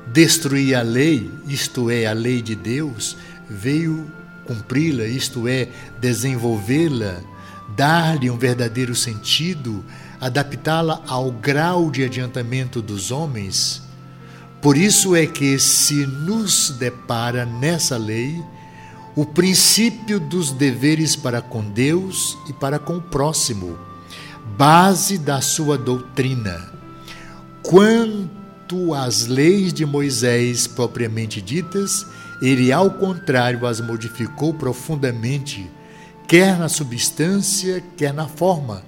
destruir 0.07 0.73
a 0.73 0.81
lei, 0.81 1.29
isto 1.45 1.89
é, 1.89 2.05
a 2.05 2.13
lei 2.13 2.41
de 2.41 2.55
Deus, 2.55 3.17
veio 3.49 4.09
cumpri-la, 4.45 5.03
isto 5.03 5.45
é, 5.45 5.67
desenvolvê-la 5.99 7.19
dar-lhe 7.75 8.29
um 8.29 8.37
verdadeiro 8.37 8.95
sentido, 8.95 9.83
adaptá-la 10.21 11.03
ao 11.07 11.29
grau 11.29 11.91
de 11.91 12.05
adiantamento 12.05 12.81
dos 12.81 13.11
homens. 13.11 13.81
Por 14.61 14.77
isso 14.77 15.13
é 15.13 15.27
que 15.27 15.59
se 15.59 16.05
nos 16.05 16.69
depara 16.69 17.45
nessa 17.45 17.97
lei 17.97 18.41
o 19.13 19.25
princípio 19.25 20.21
dos 20.21 20.53
deveres 20.53 21.17
para 21.17 21.41
com 21.41 21.69
Deus 21.69 22.37
e 22.47 22.53
para 22.53 22.79
com 22.79 22.95
o 22.95 23.01
próximo, 23.01 23.77
base 24.57 25.17
da 25.17 25.41
sua 25.41 25.77
doutrina. 25.77 26.71
Quanto 27.61 28.93
às 28.93 29.25
leis 29.25 29.73
de 29.73 29.85
Moisés 29.85 30.67
propriamente 30.67 31.41
ditas, 31.41 32.05
ele, 32.41 32.71
ao 32.71 32.91
contrário, 32.91 33.65
as 33.65 33.79
modificou 33.81 34.53
profundamente 34.53 35.69
quer 36.27 36.57
na 36.57 36.69
substância, 36.69 37.83
quer 37.97 38.13
na 38.13 38.27
forma, 38.27 38.83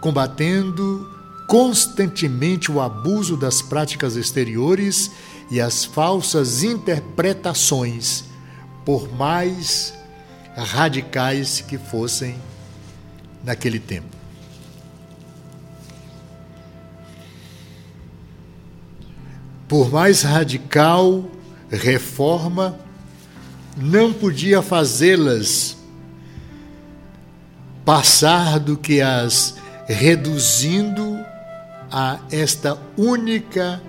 combatendo 0.00 1.10
constantemente 1.46 2.70
o 2.70 2.80
abuso 2.80 3.36
das 3.36 3.62
práticas 3.62 4.16
exteriores 4.16 5.10
e 5.50 5.60
as 5.60 5.84
falsas 5.84 6.62
interpretações, 6.62 8.24
por 8.84 9.12
mais 9.14 9.94
radicais 10.56 11.60
que 11.60 11.78
fossem 11.78 12.36
naquele 13.44 13.78
tempo. 13.78 14.15
Por 19.68 19.90
mais 19.90 20.22
radical 20.22 21.24
reforma, 21.68 22.78
não 23.76 24.12
podia 24.12 24.62
fazê-las 24.62 25.76
passar 27.84 28.58
do 28.58 28.76
que 28.76 29.00
as 29.00 29.56
reduzindo 29.86 31.18
a 31.90 32.18
esta 32.30 32.78
única 32.96 33.80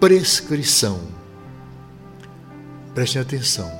prescrição. 0.00 1.00
Prestem 2.94 3.22
atenção. 3.22 3.70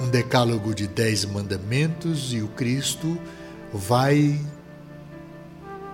Um 0.00 0.08
decálogo 0.08 0.74
de 0.74 0.86
dez 0.86 1.24
mandamentos 1.24 2.32
e 2.32 2.40
o 2.40 2.48
Cristo 2.48 3.18
vai 3.72 4.40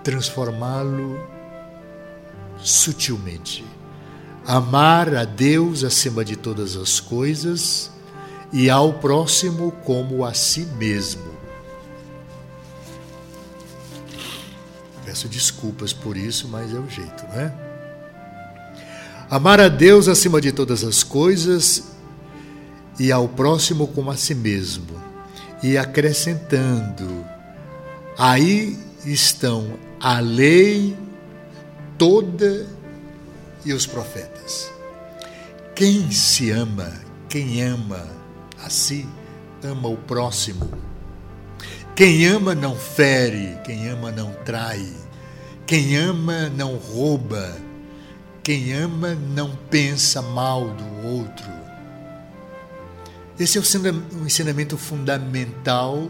transformá-lo 0.03 1.36
sutilmente. 2.63 3.65
Amar 4.45 5.13
a 5.15 5.25
Deus 5.25 5.83
acima 5.83 6.23
de 6.23 6.35
todas 6.35 6.75
as 6.75 6.99
coisas 6.99 7.91
e 8.53 8.69
ao 8.69 8.93
próximo 8.93 9.71
como 9.83 10.23
a 10.23 10.33
si 10.33 10.61
mesmo. 10.77 11.35
Peço 15.05 15.27
desculpas 15.27 15.93
por 15.93 16.15
isso, 16.15 16.47
mas 16.47 16.73
é 16.73 16.79
o 16.79 16.89
jeito, 16.89 17.25
não 17.27 17.39
é? 17.39 17.53
Amar 19.29 19.59
a 19.59 19.67
Deus 19.67 20.07
acima 20.07 20.39
de 20.39 20.51
todas 20.51 20.83
as 20.83 21.03
coisas 21.03 21.83
e 22.99 23.11
ao 23.11 23.27
próximo 23.27 23.87
como 23.87 24.09
a 24.09 24.15
si 24.15 24.33
mesmo. 24.33 25.01
E 25.61 25.77
acrescentando, 25.77 27.25
aí 28.17 28.77
estão 29.05 29.77
a 29.99 30.19
lei 30.19 30.95
toda 31.97 32.67
e 33.65 33.73
os 33.73 33.85
profetas. 33.85 34.71
Quem 35.75 36.09
se 36.11 36.51
ama, 36.51 36.91
quem 37.29 37.61
ama 37.63 38.07
a 38.63 38.69
si, 38.69 39.07
ama 39.63 39.89
o 39.89 39.97
próximo. 39.97 40.69
Quem 41.95 42.27
ama 42.27 42.53
não 42.53 42.75
fere, 42.75 43.57
quem 43.63 43.89
ama 43.89 44.11
não 44.11 44.31
trai. 44.45 44.87
Quem 45.65 45.97
ama 45.97 46.47
não 46.47 46.77
rouba, 46.77 47.53
quem 48.41 48.71
ama 48.71 49.13
não 49.13 49.53
pensa 49.69 50.21
mal 50.21 50.69
do 50.69 51.07
outro. 51.07 51.51
Esse 53.37 53.57
é 53.57 53.61
o 53.61 54.25
ensinamento 54.25 54.77
fundamental 54.77 56.09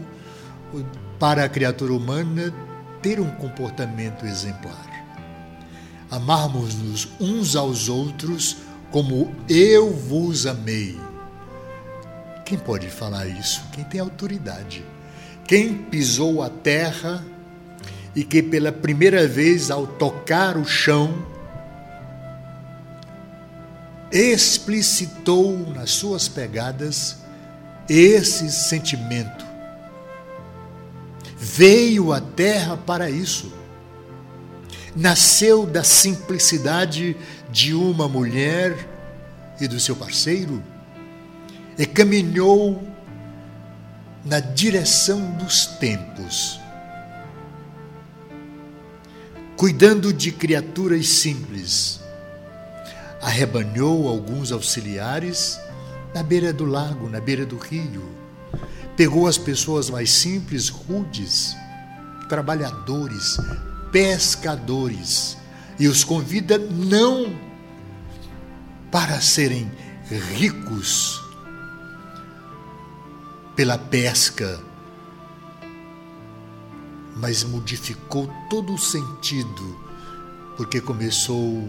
para 1.18 1.44
a 1.44 1.48
criatura 1.48 1.92
humana 1.92 2.54
ter 3.02 3.18
um 3.18 3.30
comportamento 3.32 4.24
exemplar. 4.24 4.87
Amarmos-nos 6.10 7.08
uns 7.20 7.54
aos 7.54 7.88
outros 7.88 8.56
como 8.90 9.34
eu 9.48 9.92
vos 9.92 10.46
amei. 10.46 10.98
Quem 12.44 12.58
pode 12.58 12.88
falar 12.88 13.26
isso? 13.26 13.62
Quem 13.72 13.84
tem 13.84 14.00
autoridade. 14.00 14.84
Quem 15.44 15.74
pisou 15.74 16.42
a 16.42 16.48
terra 16.48 17.24
e 18.14 18.24
que 18.24 18.42
pela 18.42 18.72
primeira 18.72 19.28
vez, 19.28 19.70
ao 19.70 19.86
tocar 19.86 20.56
o 20.56 20.64
chão, 20.64 21.26
explicitou 24.10 25.72
nas 25.74 25.90
suas 25.90 26.26
pegadas 26.28 27.18
esse 27.88 28.50
sentimento 28.50 29.48
veio 31.38 32.12
à 32.12 32.20
terra 32.20 32.76
para 32.76 33.08
isso. 33.08 33.52
Nasceu 34.98 35.64
da 35.64 35.84
simplicidade 35.84 37.16
de 37.52 37.72
uma 37.72 38.08
mulher 38.08 38.76
e 39.60 39.68
do 39.68 39.78
seu 39.78 39.94
parceiro 39.94 40.60
e 41.78 41.86
caminhou 41.86 42.82
na 44.24 44.40
direção 44.40 45.30
dos 45.36 45.66
tempos, 45.66 46.58
cuidando 49.56 50.12
de 50.12 50.32
criaturas 50.32 51.06
simples. 51.06 52.00
Arrebanhou 53.22 54.08
alguns 54.08 54.50
auxiliares 54.50 55.60
na 56.12 56.24
beira 56.24 56.52
do 56.52 56.64
lago, 56.64 57.08
na 57.08 57.20
beira 57.20 57.46
do 57.46 57.56
rio. 57.56 58.10
Pegou 58.96 59.28
as 59.28 59.38
pessoas 59.38 59.90
mais 59.90 60.10
simples, 60.10 60.68
rudes, 60.68 61.56
trabalhadores, 62.28 63.36
pescadores, 63.90 65.36
e 65.78 65.86
os 65.88 66.04
convida 66.04 66.58
não 66.58 67.38
para 68.90 69.20
serem 69.20 69.70
ricos 70.34 71.20
pela 73.54 73.76
pesca, 73.76 74.60
mas 77.16 77.42
modificou 77.42 78.30
todo 78.48 78.74
o 78.74 78.78
sentido, 78.78 79.78
porque 80.56 80.80
começou 80.80 81.68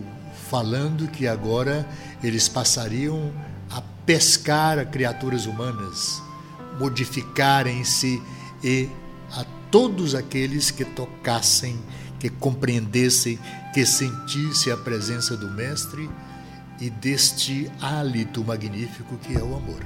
falando 0.50 1.08
que 1.08 1.28
agora 1.28 1.88
eles 2.24 2.48
passariam 2.48 3.34
a 3.70 3.82
pescar 4.06 4.90
criaturas 4.90 5.46
humanas, 5.46 6.22
modificarem-se 6.80 8.22
e 8.64 8.90
a 9.32 9.46
todos 9.70 10.16
aqueles 10.16 10.72
que 10.72 10.86
tocassem, 10.86 11.80
que 12.20 12.30
compreendessem, 12.30 13.40
que 13.74 13.86
sentissem 13.86 14.74
a 14.74 14.78
presença 14.78 15.38
do 15.38 15.50
Mestre 15.50 16.10
e 16.80 16.90
deste 16.90 17.72
hálito 17.82 18.44
magnífico 18.44 19.18
que 19.18 19.36
é 19.36 19.42
o 19.42 19.56
amor. 19.56 19.84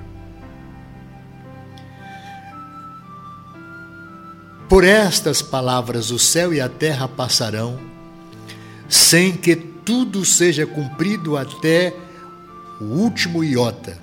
Por 4.67 4.83
estas 4.83 5.41
palavras 5.41 6.09
o 6.09 6.17
céu 6.17 6.53
e 6.53 6.59
a 6.59 6.67
terra 6.67 7.07
passarão, 7.07 7.79
sem 8.89 9.31
que 9.31 9.55
tudo 9.55 10.25
seja 10.25 10.65
cumprido 10.65 11.37
até 11.37 11.95
o 12.79 12.85
último 12.85 13.43
iota. 13.43 13.97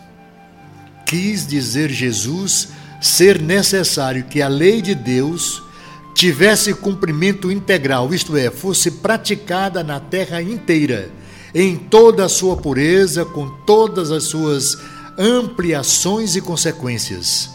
Quis 1.07 1.47
dizer 1.47 1.91
Jesus 1.91 2.69
ser 3.01 3.41
necessário 3.41 4.25
que 4.25 4.43
a 4.43 4.49
lei 4.49 4.81
de 4.81 4.95
Deus 4.95 5.63
tivesse 6.15 6.75
cumprimento 6.75 7.51
integral, 7.51 8.13
isto 8.13 8.37
é, 8.37 8.51
fosse 8.51 8.91
praticada 8.91 9.83
na 9.83 9.99
terra 10.01 10.43
inteira, 10.43 11.11
em 11.55 11.77
toda 11.77 12.25
a 12.25 12.29
sua 12.29 12.57
pureza, 12.57 13.25
com 13.25 13.49
todas 13.65 14.11
as 14.11 14.25
suas 14.25 14.79
ampliações 15.19 16.37
e 16.37 16.41
consequências. 16.41 17.51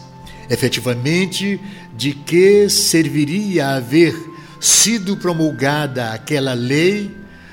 Efetivamente, 0.48 1.60
de 1.96 2.12
que 2.12 2.68
serviria 2.68 3.70
haver 3.70 4.14
sido 4.60 5.16
promulgada 5.16 6.10
aquela 6.10 6.54
lei 6.54 7.10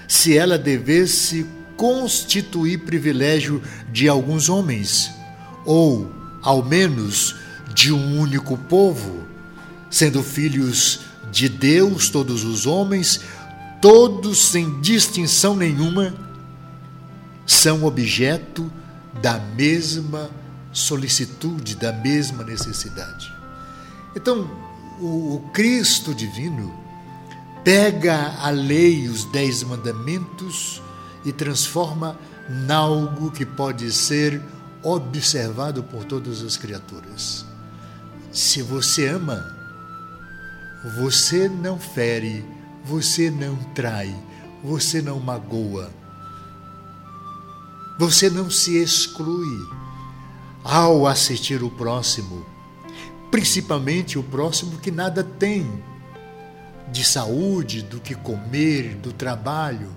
se 0.07 0.37
ela 0.37 0.57
devesse 0.57 1.45
constituir 1.75 2.79
privilégio 2.79 3.61
de 3.91 4.07
alguns 4.07 4.47
homens, 4.47 5.11
ou, 5.65 6.11
ao 6.41 6.63
menos, 6.63 7.35
de 7.73 7.91
um 7.91 8.19
único 8.19 8.57
povo, 8.57 9.23
sendo 9.93 10.23
filhos 10.23 11.01
de 11.31 11.47
Deus 11.47 12.09
todos 12.09 12.43
os 12.43 12.65
homens, 12.65 13.21
todos 13.79 14.39
sem 14.39 14.81
distinção 14.81 15.55
nenhuma, 15.55 16.15
são 17.45 17.83
objeto 17.83 18.71
da 19.21 19.37
mesma 19.37 20.31
solicitude, 20.71 21.75
da 21.75 21.93
mesma 21.93 22.43
necessidade. 22.43 23.31
Então, 24.15 24.49
o, 24.99 25.35
o 25.35 25.49
Cristo 25.53 26.11
divino 26.15 26.73
pega 27.63 28.35
a 28.39 28.49
lei, 28.49 29.07
os 29.07 29.25
dez 29.25 29.61
mandamentos 29.61 30.81
e 31.23 31.31
transforma 31.31 32.17
em 32.49 32.71
algo 32.71 33.29
que 33.29 33.45
pode 33.45 33.91
ser 33.91 34.41
observado 34.81 35.83
por 35.83 36.03
todas 36.03 36.41
as 36.41 36.57
criaturas. 36.57 37.45
Se 38.31 38.63
você 38.63 39.07
ama, 39.07 39.61
você 40.97 41.47
não 41.47 41.79
fere, 41.79 42.45
você 42.83 43.29
não 43.29 43.55
trai, 43.73 44.13
você 44.63 45.01
não 45.01 45.19
magoa, 45.19 45.89
você 47.99 48.29
não 48.29 48.49
se 48.49 48.77
exclui 48.77 49.67
ao 50.63 51.05
assistir 51.05 51.61
o 51.63 51.69
próximo 51.69 52.53
principalmente 53.33 54.19
o 54.19 54.21
próximo 54.21 54.77
que 54.77 54.91
nada 54.91 55.23
tem 55.23 55.65
de 56.91 57.03
saúde, 57.03 57.81
do 57.81 57.99
que 57.99 58.13
comer, 58.13 58.93
do 58.97 59.11
trabalho. 59.11 59.89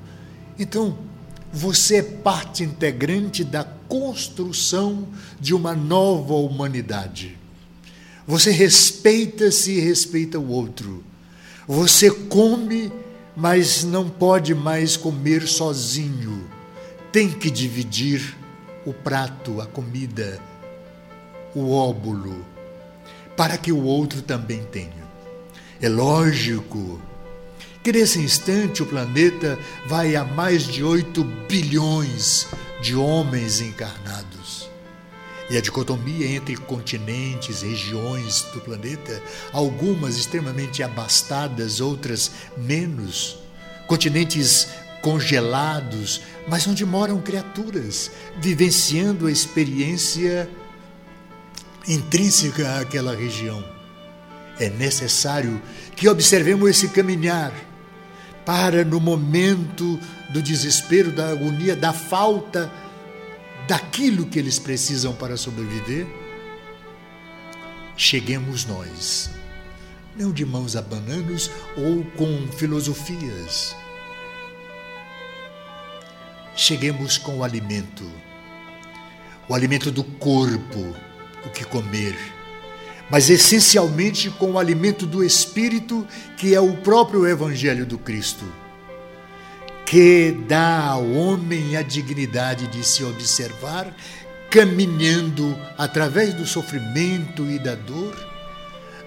Então, 0.59 0.97
você 1.53 1.97
é 1.97 2.03
parte 2.03 2.63
integrante 2.63 3.45
da 3.45 3.63
construção 3.63 5.07
de 5.39 5.53
uma 5.53 5.75
nova 5.75 6.33
humanidade. 6.33 7.37
Você 8.27 8.51
respeita-se 8.51 9.73
e 9.73 9.81
respeita 9.81 10.39
o 10.39 10.49
outro. 10.49 11.05
Você 11.67 12.11
come, 12.11 12.93
mas 13.37 13.85
não 13.85 14.09
pode 14.09 14.55
mais 14.55 14.97
comer 14.97 15.47
sozinho. 15.47 16.45
Tem 17.13 17.31
que 17.31 17.51
dividir 17.51 18.37
o 18.85 18.93
prato, 18.93 19.61
a 19.61 19.67
comida, 19.67 20.41
o 21.55 21.71
óbulo 21.71 22.57
para 23.37 23.59
que 23.59 23.71
o 23.71 23.83
outro 23.83 24.23
também 24.23 24.63
tenha. 24.73 25.07
É 25.81 25.89
lógico 25.89 27.01
que 27.83 27.93
nesse 27.93 28.19
instante 28.19 28.83
o 28.83 28.87
planeta 28.87 29.59
vai 29.87 30.17
a 30.17 30.25
mais 30.25 30.67
de 30.67 30.83
8 30.83 31.23
bilhões 31.47 32.47
de 32.81 32.97
homens 32.97 33.61
encarnados. 33.61 34.36
E 35.49 35.57
a 35.57 35.61
dicotomia 35.61 36.27
entre 36.27 36.57
continentes, 36.57 37.63
regiões 37.63 38.43
do 38.53 38.61
planeta, 38.61 39.23
algumas 39.53 40.17
extremamente 40.17 40.83
abastadas, 40.83 41.81
outras 41.81 42.33
menos, 42.57 43.39
continentes 43.87 44.69
congelados, 45.01 46.21
mas 46.49 46.67
onde 46.67 46.85
moram 46.85 47.21
criaturas, 47.21 48.11
vivenciando 48.39 49.29
a 49.29 49.31
experiência 49.31 50.51
intrínseca 51.87 52.81
àquela 52.81 53.15
região. 53.15 53.65
É 54.59 54.69
necessário 54.69 55.63
que 55.95 56.09
observemos 56.09 56.69
esse 56.71 56.89
caminhar 56.89 57.53
para, 58.45 58.85
no 58.85 58.99
momento 58.99 60.01
do 60.31 60.43
desespero, 60.43 61.13
da 61.13 61.29
agonia, 61.29 61.77
da 61.77 61.93
falta 61.93 62.73
daquilo 63.67 64.27
que 64.27 64.39
eles 64.39 64.59
precisam 64.59 65.15
para 65.15 65.37
sobreviver, 65.37 66.07
cheguemos 67.97 68.65
nós, 68.65 69.31
não 70.17 70.33
de 70.33 70.45
mãos 70.45 70.77
a 70.77 70.83
bananos 70.83 71.51
ou 71.77 72.05
com 72.17 72.47
filosofias. 72.53 73.75
Cheguemos 76.55 77.19
com 77.19 77.39
o 77.39 77.45
alimento, 77.45 78.11
o 79.49 79.55
alimento 79.55 79.91
do 79.91 80.03
corpo, 80.03 80.95
o 81.45 81.51
que 81.51 81.65
comer, 81.65 82.17
mas 83.11 83.29
essencialmente 83.29 84.31
com 84.31 84.53
o 84.53 84.59
alimento 84.59 85.07
do 85.07 85.23
Espírito, 85.23 86.07
que 86.37 86.55
é 86.55 86.61
o 86.61 86.77
próprio 86.79 87.27
Evangelho 87.27 87.85
do 87.85 87.99
Cristo, 87.99 88.45
que 89.87 90.37
dá 90.49 90.81
ao 90.89 91.09
homem 91.13 91.77
a 91.77 91.83
dignidade 91.83 92.67
de 92.67 92.85
se 92.85 93.05
observar 93.05 93.95
caminhando 94.51 95.57
através 95.79 96.35
do 96.35 96.45
sofrimento 96.45 97.49
e 97.49 97.59
da 97.59 97.75
dor, 97.75 98.17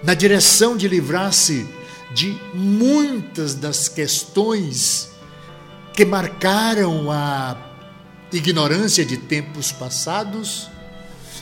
na 0.02 0.14
direção 0.14 0.76
de 0.76 0.88
livrar-se 0.88 1.68
de 2.14 2.36
muitas 2.54 3.54
das 3.54 3.88
questões 3.88 5.10
que 5.92 6.04
marcaram 6.04 7.10
a 7.10 7.56
ignorância 8.32 9.04
de 9.04 9.16
tempos 9.16 9.70
passados 9.72 10.68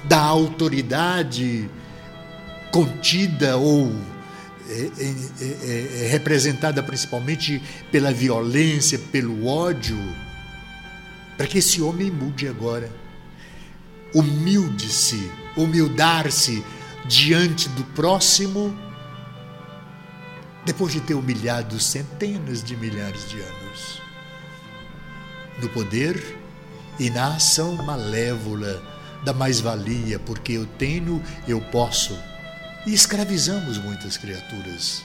da 0.04 0.20
autoridade 0.20 1.70
contida 2.72 3.56
ou 3.56 3.92
é, 4.68 4.90
é, 5.40 6.04
é, 6.04 6.08
representada 6.08 6.82
principalmente 6.82 7.62
pela 7.90 8.12
violência, 8.12 8.98
pelo 8.98 9.46
ódio, 9.46 9.98
para 11.36 11.46
que 11.46 11.58
esse 11.58 11.80
homem 11.80 12.10
mude 12.10 12.46
agora. 12.46 12.90
Humilde-se, 14.14 15.30
humildar-se 15.56 16.62
diante 17.06 17.68
do 17.70 17.84
próximo 17.84 18.76
depois 20.64 20.92
de 20.92 21.00
ter 21.00 21.14
humilhado 21.14 21.80
centenas 21.80 22.62
de 22.62 22.76
milhares 22.76 23.26
de 23.26 23.40
anos, 23.40 24.02
no 25.62 25.68
poder 25.70 26.36
e 26.98 27.08
na 27.08 27.36
ação 27.36 27.74
malévola 27.76 28.82
da 29.24 29.32
mais-valia, 29.32 30.18
porque 30.18 30.52
eu 30.52 30.66
tenho, 30.66 31.22
eu 31.46 31.58
posso. 31.58 32.27
E 32.88 32.94
escravizamos 32.94 33.76
muitas 33.76 34.16
criaturas. 34.16 35.04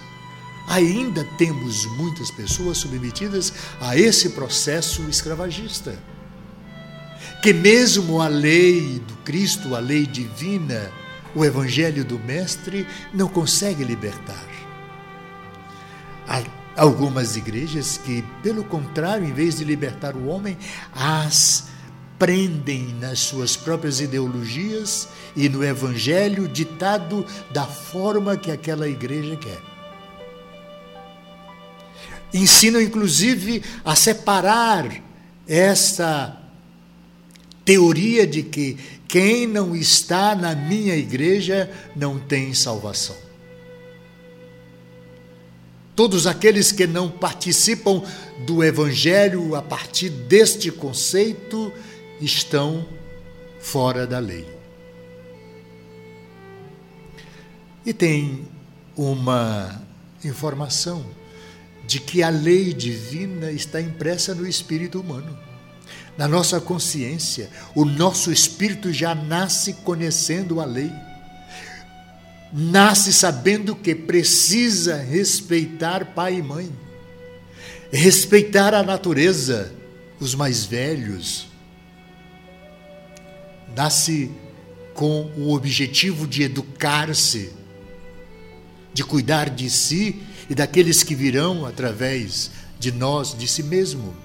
Ainda 0.69 1.25
temos 1.37 1.85
muitas 1.97 2.31
pessoas 2.31 2.77
submetidas 2.77 3.51
a 3.81 3.97
esse 3.97 4.29
processo 4.29 5.01
escravagista. 5.09 5.93
Que 7.41 7.51
mesmo 7.51 8.21
a 8.21 8.29
lei 8.29 8.99
do 8.99 9.17
Cristo, 9.25 9.75
a 9.75 9.79
lei 9.79 10.05
divina, 10.05 10.89
o 11.35 11.43
evangelho 11.43 12.05
do 12.05 12.17
Mestre, 12.17 12.87
não 13.13 13.27
consegue 13.27 13.83
libertar. 13.83 14.47
Há 16.25 16.41
algumas 16.77 17.35
igrejas 17.35 17.97
que, 17.97 18.23
pelo 18.41 18.63
contrário, 18.63 19.27
em 19.27 19.33
vez 19.33 19.57
de 19.57 19.65
libertar 19.65 20.15
o 20.15 20.27
homem, 20.27 20.57
as 20.95 21.65
prendem 22.17 22.95
nas 22.99 23.19
suas 23.19 23.55
próprias 23.55 23.99
ideologias 23.99 25.07
e 25.35 25.49
no 25.49 25.63
evangelho 25.63 26.47
ditado 26.47 27.25
da 27.51 27.65
forma 27.65 28.37
que 28.37 28.51
aquela 28.51 28.87
igreja 28.87 29.35
quer. 29.35 29.61
Ensinam, 32.33 32.81
inclusive, 32.81 33.63
a 33.85 33.95
separar 33.95 34.89
essa 35.47 36.37
teoria 37.63 38.25
de 38.25 38.43
que 38.43 38.77
quem 39.07 39.45
não 39.45 39.75
está 39.75 40.33
na 40.33 40.55
minha 40.55 40.95
igreja 40.95 41.69
não 41.95 42.17
tem 42.17 42.53
salvação. 42.53 43.15
Todos 45.95 46.25
aqueles 46.25 46.71
que 46.71 46.87
não 46.87 47.07
participam 47.07 48.01
do 48.47 48.63
Evangelho 48.63 49.53
a 49.55 49.61
partir 49.61 50.09
deste 50.09 50.71
conceito 50.71 51.71
estão 52.23 52.87
fora 53.59 54.07
da 54.07 54.19
lei. 54.19 54.47
E 57.85 57.93
tem 57.93 58.47
uma 58.95 59.81
informação 60.23 61.05
de 61.85 61.99
que 61.99 62.23
a 62.23 62.29
lei 62.29 62.73
divina 62.73 63.51
está 63.51 63.81
impressa 63.81 64.33
no 64.33 64.47
espírito 64.47 65.01
humano. 65.01 65.37
Na 66.17 66.27
nossa 66.27 66.61
consciência, 66.61 67.49
o 67.75 67.83
nosso 67.83 68.31
espírito 68.31 68.93
já 68.93 69.13
nasce 69.13 69.73
conhecendo 69.73 70.61
a 70.61 70.65
lei. 70.65 70.91
Nasce 72.53 73.11
sabendo 73.11 73.75
que 73.75 73.95
precisa 73.95 74.95
respeitar 74.95 76.13
pai 76.13 76.35
e 76.35 76.41
mãe, 76.41 76.71
respeitar 77.91 78.75
a 78.75 78.83
natureza, 78.83 79.73
os 80.19 80.35
mais 80.35 80.63
velhos, 80.63 81.47
nasce 83.75 84.31
com 84.93 85.31
o 85.37 85.53
objetivo 85.53 86.27
de 86.27 86.43
educar-se, 86.43 87.51
de 88.93 89.03
cuidar 89.03 89.49
de 89.49 89.69
si 89.69 90.21
e 90.49 90.55
daqueles 90.55 91.03
que 91.03 91.15
virão 91.15 91.65
através 91.65 92.51
de 92.79 92.91
nós, 92.91 93.35
de 93.35 93.47
si 93.47 93.63
mesmo. 93.63 94.15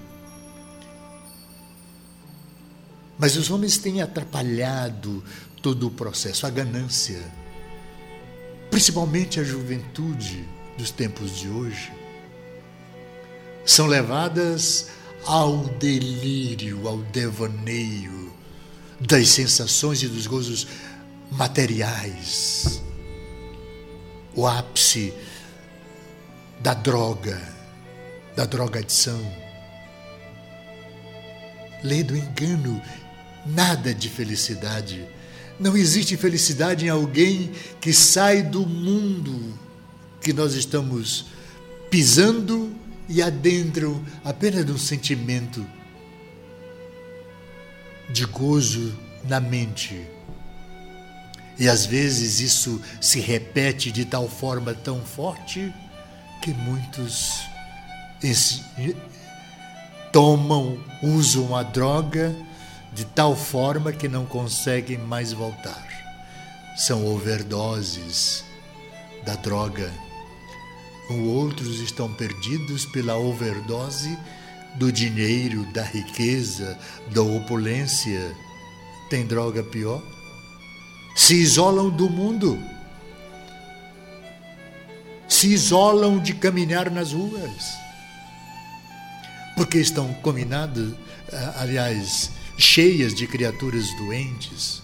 Mas 3.17 3.35
os 3.35 3.49
homens 3.49 3.77
têm 3.77 4.01
atrapalhado 4.01 5.23
todo 5.61 5.87
o 5.87 5.91
processo, 5.91 6.45
a 6.45 6.49
ganância, 6.49 7.19
principalmente 8.69 9.39
a 9.39 9.43
juventude 9.43 10.47
dos 10.77 10.91
tempos 10.91 11.37
de 11.37 11.49
hoje, 11.49 11.91
são 13.65 13.87
levadas 13.87 14.89
ao 15.25 15.57
delírio, 15.57 16.87
ao 16.87 16.99
devaneio, 16.99 18.28
das 18.99 19.29
sensações 19.29 20.03
e 20.03 20.07
dos 20.07 20.27
gozos 20.27 20.67
materiais. 21.31 22.81
O 24.35 24.45
ápice 24.45 25.13
da 26.59 26.73
droga, 26.73 27.41
da 28.35 28.45
drogadição. 28.45 29.19
Lei 31.83 32.03
do 32.03 32.15
engano, 32.15 32.81
nada 33.45 33.93
de 33.93 34.09
felicidade. 34.09 35.07
Não 35.59 35.75
existe 35.75 36.15
felicidade 36.17 36.85
em 36.85 36.89
alguém 36.89 37.51
que 37.79 37.93
sai 37.93 38.41
do 38.41 38.65
mundo 38.65 39.57
que 40.21 40.33
nós 40.33 40.53
estamos 40.53 41.27
pisando 41.89 42.73
e 43.07 43.21
adentram 43.21 44.03
apenas 44.23 44.65
de 44.65 44.71
um 44.71 44.77
sentimento 44.77 45.65
de 48.09 48.25
gozo 48.25 48.97
na 49.23 49.39
mente. 49.39 50.07
E 51.57 51.67
às 51.67 51.85
vezes 51.85 52.39
isso 52.39 52.81
se 53.01 53.19
repete 53.19 53.91
de 53.91 54.05
tal 54.05 54.27
forma 54.29 54.73
tão 54.73 55.01
forte 55.01 55.73
que 56.41 56.53
muitos 56.53 57.41
tomam, 60.11 60.79
usam 61.03 61.55
a 61.55 61.63
droga 61.63 62.35
de 62.93 63.05
tal 63.05 63.35
forma 63.35 63.91
que 63.91 64.07
não 64.07 64.25
conseguem 64.25 64.97
mais 64.97 65.31
voltar. 65.31 65.87
São 66.77 67.05
overdoses 67.05 68.43
da 69.25 69.35
droga. 69.35 69.91
Outros 71.09 71.79
estão 71.79 72.11
perdidos 72.13 72.85
pela 72.85 73.17
overdose 73.17 74.17
do 74.75 74.91
dinheiro, 74.91 75.65
da 75.73 75.83
riqueza, 75.83 76.77
da 77.11 77.21
opulência. 77.21 78.35
Tem 79.09 79.25
droga 79.25 79.63
pior? 79.63 80.01
Se 81.15 81.35
isolam 81.35 81.89
do 81.89 82.09
mundo. 82.09 82.57
Se 85.27 85.47
isolam 85.53 86.19
de 86.19 86.33
caminhar 86.33 86.89
nas 86.89 87.13
ruas. 87.13 87.77
Porque 89.55 89.79
estão 89.79 90.13
combinados, 90.15 90.93
eh, 91.31 91.53
aliás, 91.57 92.31
cheias 92.57 93.13
de 93.13 93.27
criaturas 93.27 93.87
doentes. 93.97 94.81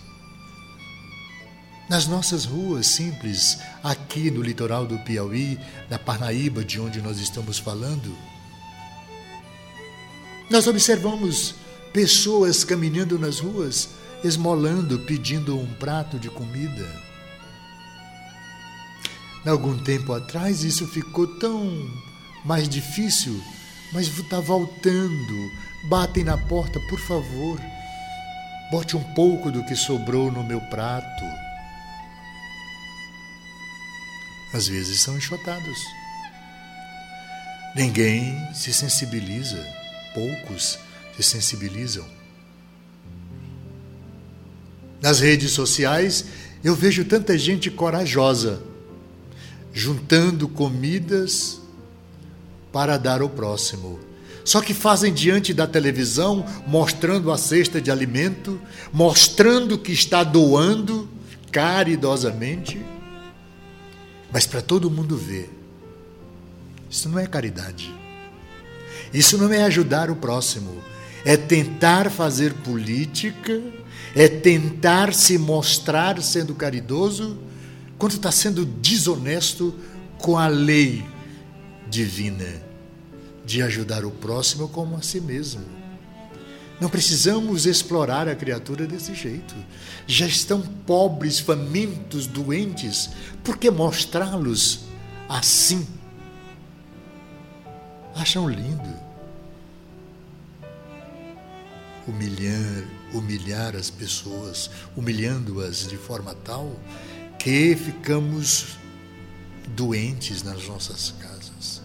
Nas 1.87 2.07
nossas 2.07 2.45
ruas 2.45 2.87
simples, 2.87 3.59
aqui 3.83 4.31
no 4.31 4.41
litoral 4.41 4.85
do 4.85 4.97
Piauí, 4.99 5.59
na 5.89 5.99
Parnaíba, 5.99 6.63
de 6.65 6.79
onde 6.79 6.99
nós 6.99 7.19
estamos 7.19 7.59
falando, 7.59 8.15
nós 10.49 10.67
observamos 10.67 11.55
pessoas 11.91 12.63
caminhando 12.63 13.17
nas 13.17 13.39
ruas, 13.39 13.89
esmolando, 14.23 14.99
pedindo 14.99 15.57
um 15.57 15.65
prato 15.75 16.19
de 16.19 16.29
comida. 16.29 16.85
Algum 19.45 19.77
tempo 19.77 20.13
atrás 20.13 20.63
isso 20.63 20.87
ficou 20.87 21.27
tão 21.39 21.89
mais 22.43 22.67
difícil, 22.67 23.41
mas 23.93 24.07
está 24.07 24.39
voltando. 24.39 25.51
Batem 25.89 26.23
na 26.23 26.37
porta, 26.37 26.79
por 26.89 26.99
favor, 26.99 27.61
bote 28.71 28.97
um 28.97 29.03
pouco 29.13 29.51
do 29.51 29.63
que 29.65 29.75
sobrou 29.75 30.31
no 30.31 30.43
meu 30.43 30.59
prato. 30.61 31.25
Às 34.53 34.67
vezes 34.67 35.01
são 35.01 35.15
enxotados. 35.17 35.79
Ninguém 37.75 38.35
se 38.53 38.73
sensibiliza 38.73 39.84
poucos 40.15 40.79
se 41.15 41.21
sensibilizam. 41.21 42.05
Nas 45.01 45.19
redes 45.19 45.51
sociais, 45.51 46.25
eu 46.63 46.73
vejo 46.73 47.05
tanta 47.05 47.37
gente 47.37 47.69
corajosa, 47.69 48.63
juntando 49.73 50.47
comidas 50.47 51.61
para 52.71 52.97
dar 52.97 53.21
ao 53.21 53.29
próximo. 53.29 53.99
Só 54.43 54.61
que 54.61 54.73
fazem 54.73 55.13
diante 55.13 55.53
da 55.53 55.67
televisão, 55.67 56.45
mostrando 56.65 57.31
a 57.31 57.37
cesta 57.37 57.81
de 57.81 57.91
alimento, 57.91 58.59
mostrando 58.93 59.77
que 59.77 59.91
está 59.91 60.23
doando 60.23 61.09
caridosamente, 61.51 62.83
mas 64.31 64.47
para 64.47 64.61
todo 64.61 64.89
mundo 64.89 65.17
ver. 65.17 65.51
Isso 66.89 67.09
não 67.09 67.19
é 67.19 67.27
caridade. 67.27 68.04
Isso 69.15 69.37
não 69.37 69.51
é 69.53 69.63
ajudar 69.63 70.11
o 70.11 70.15
próximo, 70.17 70.83
é 71.23 71.37
tentar 71.37 72.11
fazer 72.11 72.53
política, 72.53 73.61
é 74.13 74.27
tentar 74.27 75.13
se 75.13 75.37
mostrar 75.37 76.21
sendo 76.21 76.53
caridoso, 76.53 77.39
quando 77.97 78.11
está 78.11 78.29
sendo 78.29 78.65
desonesto 78.65 79.73
com 80.17 80.37
a 80.37 80.47
lei 80.47 81.05
divina 81.89 82.61
de 83.45 83.61
ajudar 83.61 84.03
o 84.03 84.11
próximo 84.11 84.67
como 84.67 84.97
a 84.97 85.01
si 85.01 85.21
mesmo. 85.21 85.63
Não 86.81 86.89
precisamos 86.89 87.65
explorar 87.65 88.27
a 88.27 88.35
criatura 88.35 88.85
desse 88.85 89.15
jeito. 89.15 89.55
Já 90.05 90.27
estão 90.27 90.61
pobres, 90.61 91.39
famintos, 91.39 92.27
doentes, 92.27 93.11
por 93.45 93.57
que 93.57 93.71
mostrá-los 93.71 94.81
assim? 95.29 95.87
acham 98.15 98.49
lindo 98.49 99.04
humilhar, 102.07 102.83
humilhar 103.13 103.75
as 103.75 103.89
pessoas, 103.89 104.69
humilhando-as 104.95 105.87
de 105.87 105.97
forma 105.97 106.33
tal 106.35 106.79
que 107.39 107.75
ficamos 107.75 108.77
doentes 109.75 110.43
nas 110.43 110.67
nossas 110.67 111.13
casas 111.19 111.81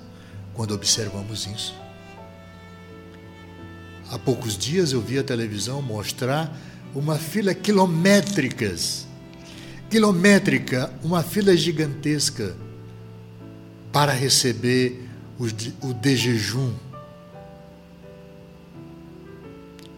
quando 0.54 0.74
observamos 0.74 1.46
isso. 1.46 1.74
Há 4.10 4.18
poucos 4.18 4.58
dias 4.58 4.92
eu 4.92 5.00
vi 5.00 5.18
a 5.18 5.24
televisão 5.24 5.80
mostrar 5.80 6.54
uma 6.94 7.16
fila 7.16 7.54
quilométricas, 7.54 9.06
quilométrica, 9.88 10.92
uma 11.02 11.22
fila 11.22 11.56
gigantesca 11.56 12.56
para 13.92 14.12
receber 14.12 15.08
o 15.38 15.46
de, 15.46 15.74
o 15.80 15.94
de 15.94 16.16
jejum. 16.16 16.72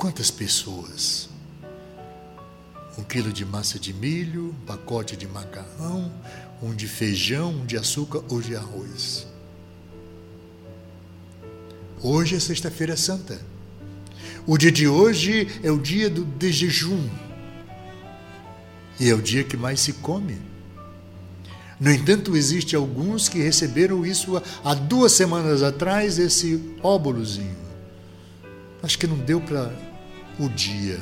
Quantas 0.03 0.33
pessoas? 0.33 1.29
Um 2.99 3.05
quilo 3.05 3.33
de 3.33 3.45
massa 3.45 3.79
de 3.79 3.95
milho, 3.95 4.49
um 4.49 4.67
pacote 4.67 5.17
de 5.17 5.29
macarrão, 5.29 6.11
um 6.61 6.75
de 6.75 6.89
feijão, 6.89 7.53
um 7.53 7.65
de 7.65 7.77
açúcar 7.77 8.21
ou 8.29 8.41
de 8.41 8.57
arroz. 8.57 9.29
Hoje 12.03 12.35
é 12.35 12.41
Sexta-feira 12.41 12.97
Santa. 12.97 13.41
O 14.45 14.59
dia 14.59 14.73
de 14.73 14.89
hoje 14.89 15.47
é 15.63 15.71
o 15.71 15.79
dia 15.79 16.11
do 16.11 16.25
de 16.25 16.51
jejum. 16.51 17.09
E 18.99 19.09
é 19.09 19.15
o 19.15 19.23
dia 19.23 19.45
que 19.45 19.57
mais 19.57 19.79
se 19.79 19.93
come. 19.93 20.37
No 21.79 21.93
entanto, 21.93 22.37
existe 22.37 22.75
alguns 22.75 23.29
que 23.29 23.39
receberam 23.39 24.05
isso 24.05 24.43
há 24.65 24.75
duas 24.75 25.13
semanas 25.13 25.63
atrás, 25.63 26.19
esse 26.19 26.75
óbolozinho. 26.83 27.57
Acho 28.83 28.99
que 28.99 29.07
não 29.07 29.17
deu 29.17 29.41
para 29.41 29.92
o 30.39 30.49
dia. 30.49 31.01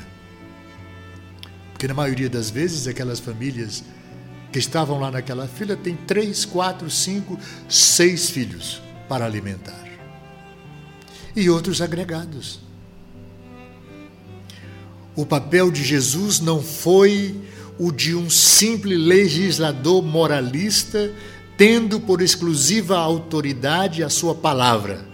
Porque 1.73 1.89
na 1.89 1.95
maioria 1.95 2.29
das 2.29 2.51
vezes 2.51 2.87
aquelas 2.87 3.21
famílias 3.21 3.83
que 4.53 4.59
estavam 4.59 4.99
lá 4.99 5.11
naquela 5.11 5.47
fila 5.47 5.77
têm 5.77 5.97
três, 5.97 6.45
quatro, 6.45 6.91
cinco, 6.91 7.39
seis 7.69 8.31
filhos 8.31 8.83
para 9.09 9.25
alimentar. 9.25 9.89
E 11.35 11.49
outros 11.49 11.81
agregados. 11.81 12.61
O 15.15 15.25
papel 15.25 15.71
de 15.71 15.83
Jesus 15.85 16.41
não 16.41 16.63
foi 16.63 17.35
o 17.79 17.91
de 17.91 18.15
um 18.15 18.29
simples 18.29 18.99
legislador 18.99 20.03
moralista, 20.03 21.13
tendo 21.57 22.01
por 22.01 22.21
exclusiva 22.21 22.99
autoridade 22.99 24.03
a 24.03 24.09
sua 24.11 24.35
palavra. 24.35 25.05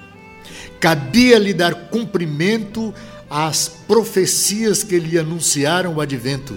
Cabia-lhe 0.80 1.54
dar 1.54 1.74
cumprimento 1.88 2.92
às 3.28 3.68
profecias 3.68 4.82
que 4.82 4.98
lhe 4.98 5.18
anunciaram 5.18 5.94
o 5.94 6.00
advento, 6.00 6.56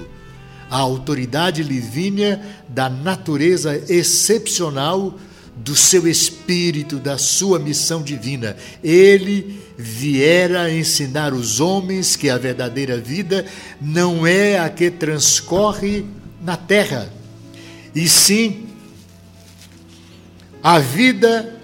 a 0.69 0.77
autoridade 0.77 1.63
livínea 1.63 2.41
da 2.67 2.89
natureza 2.89 3.83
excepcional 3.89 5.17
do 5.55 5.75
seu 5.75 6.07
espírito, 6.07 6.97
da 6.97 7.17
sua 7.17 7.59
missão 7.59 8.01
divina. 8.01 8.55
Ele 8.83 9.59
viera 9.77 10.71
ensinar 10.71 11.33
os 11.33 11.59
homens 11.59 12.15
que 12.15 12.29
a 12.29 12.37
verdadeira 12.37 12.97
vida 12.97 13.45
não 13.81 14.25
é 14.27 14.59
a 14.59 14.69
que 14.69 14.91
transcorre 14.91 16.05
na 16.41 16.55
terra, 16.55 17.11
e 17.95 18.07
sim 18.07 18.67
a 20.61 20.79
vida 20.79 21.57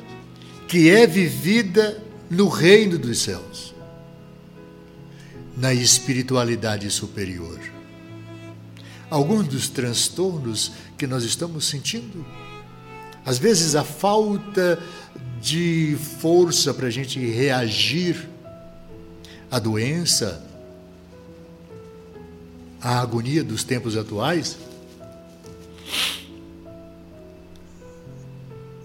que 0.68 0.90
é 0.90 1.06
vivida 1.06 2.02
no 2.30 2.48
reino 2.48 2.98
dos 2.98 3.20
céus, 3.20 3.75
na 5.58 5.74
espiritualidade 5.74 6.90
superior. 6.92 7.60
Alguns 9.10 9.48
dos 9.48 9.70
transtornos 9.70 10.72
que 10.98 11.08
nós 11.08 11.24
estamos 11.24 11.66
sentindo 11.66 12.26
às 13.26 13.40
vezes 13.40 13.76
a 13.76 13.84
falta 13.84 14.80
de 15.42 15.98
força 16.20 16.74
para 16.74 16.88
a 16.88 16.92
gente 16.92 17.20
reagir 17.20 18.30
à 19.50 19.58
doença, 19.58 20.46
à 22.80 23.00
agonia 23.00 23.44
dos 23.44 23.64
tempos 23.64 23.98
atuais, 23.98 24.58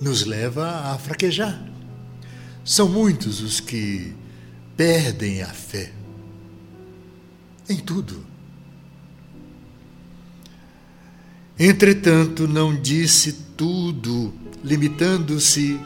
nos 0.00 0.24
leva 0.24 0.70
a 0.90 0.98
fraquejar. 0.98 1.62
São 2.64 2.88
muitos 2.88 3.42
os 3.42 3.60
que 3.60 4.14
perdem 4.74 5.42
a 5.42 5.48
fé 5.48 5.92
em 7.70 7.76
tudo. 7.76 8.24
Entretanto, 11.58 12.48
não 12.48 12.74
disse 12.74 13.32
tudo, 13.56 14.32
limitando-se 14.64 15.78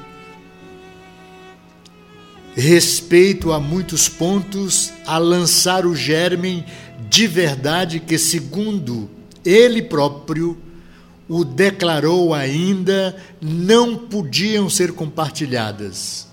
respeito 2.55 3.53
a 3.53 3.59
muitos 3.59 4.09
pontos 4.09 4.93
a 5.05 5.19
lançar 5.19 5.85
o 5.85 5.95
germen 5.95 6.65
de 7.11 7.27
verdade 7.27 8.01
que, 8.01 8.17
segundo 8.17 9.11
ele 9.45 9.83
próprio 9.83 10.57
o 11.29 11.45
declarou 11.45 12.33
ainda, 12.33 13.17
não 13.41 13.97
podiam 13.97 14.71
ser 14.71 14.93
compartilhadas. 14.93 16.29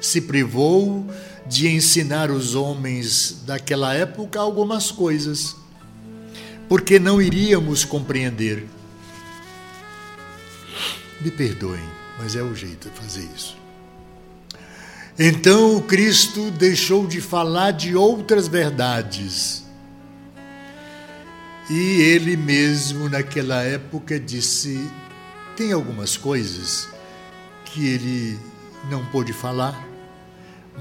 Se 0.00 0.20
privou 0.20 1.06
de 1.46 1.68
ensinar 1.68 2.30
os 2.30 2.54
homens 2.54 3.42
daquela 3.46 3.94
época 3.94 4.38
algumas 4.38 4.90
coisas 4.90 5.56
porque 6.70 7.00
não 7.00 7.20
iríamos 7.20 7.84
compreender. 7.84 8.64
Me 11.20 11.28
perdoem, 11.28 11.82
mas 12.16 12.36
é 12.36 12.42
o 12.44 12.54
jeito 12.54 12.88
de 12.88 12.96
fazer 12.96 13.28
isso. 13.34 13.58
Então 15.18 15.76
o 15.76 15.82
Cristo 15.82 16.48
deixou 16.52 17.08
de 17.08 17.20
falar 17.20 17.72
de 17.72 17.96
outras 17.96 18.46
verdades. 18.46 19.64
E 21.68 22.00
ele 22.02 22.36
mesmo, 22.36 23.08
naquela 23.08 23.62
época, 23.62 24.20
disse: 24.20 24.88
tem 25.56 25.72
algumas 25.72 26.16
coisas 26.16 26.88
que 27.64 27.84
ele 27.84 28.38
não 28.88 29.04
pôde 29.06 29.32
falar, 29.32 29.89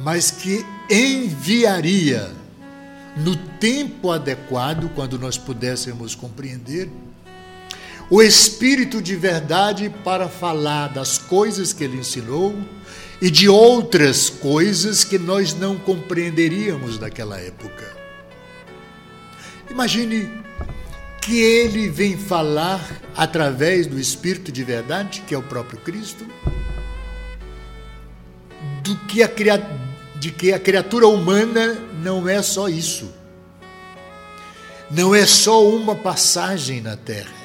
mas 0.02 0.32
que 0.32 0.66
enviaria 0.90 2.32
no 3.18 3.36
tempo 3.36 4.12
adequado, 4.12 4.90
quando 4.96 5.20
nós 5.20 5.38
pudéssemos 5.38 6.16
compreender, 6.16 6.90
o 8.10 8.22
Espírito 8.22 9.02
de 9.02 9.16
verdade 9.16 9.94
para 10.04 10.28
falar 10.28 10.88
das 10.88 11.18
coisas 11.18 11.74
que 11.74 11.84
ele 11.84 11.98
ensinou 11.98 12.56
e 13.22 13.30
de 13.30 13.50
outras 13.50 14.30
coisas 14.30 15.04
que 15.04 15.20
nós 15.20 15.54
não 15.54 15.78
compreenderíamos 15.78 16.98
naquela 16.98 17.40
época. 17.40 17.98
Imagine 19.70 20.30
que 21.22 21.40
ele 21.40 21.90
vem 21.90 22.18
falar 22.18 22.82
através 23.16 23.86
do 23.86 24.00
Espírito 24.00 24.52
de 24.52 24.64
verdade, 24.64 25.22
que 25.28 25.36
é 25.36 25.38
o 25.38 25.44
próprio 25.44 25.80
Cristo, 25.82 26.26
do 28.82 28.96
que 29.06 29.22
a 29.22 29.28
criatura 29.28 29.89
de 30.20 30.32
que 30.32 30.52
a 30.52 30.60
criatura 30.60 31.08
humana 31.08 31.80
não 32.04 32.28
é 32.28 32.42
só 32.42 32.68
isso. 32.68 33.10
Não 34.92 35.16
é 35.16 35.26
só 35.26 35.66
uma 35.66 35.96
passagem 35.96 36.82
na 36.82 36.98
terra. 36.98 37.40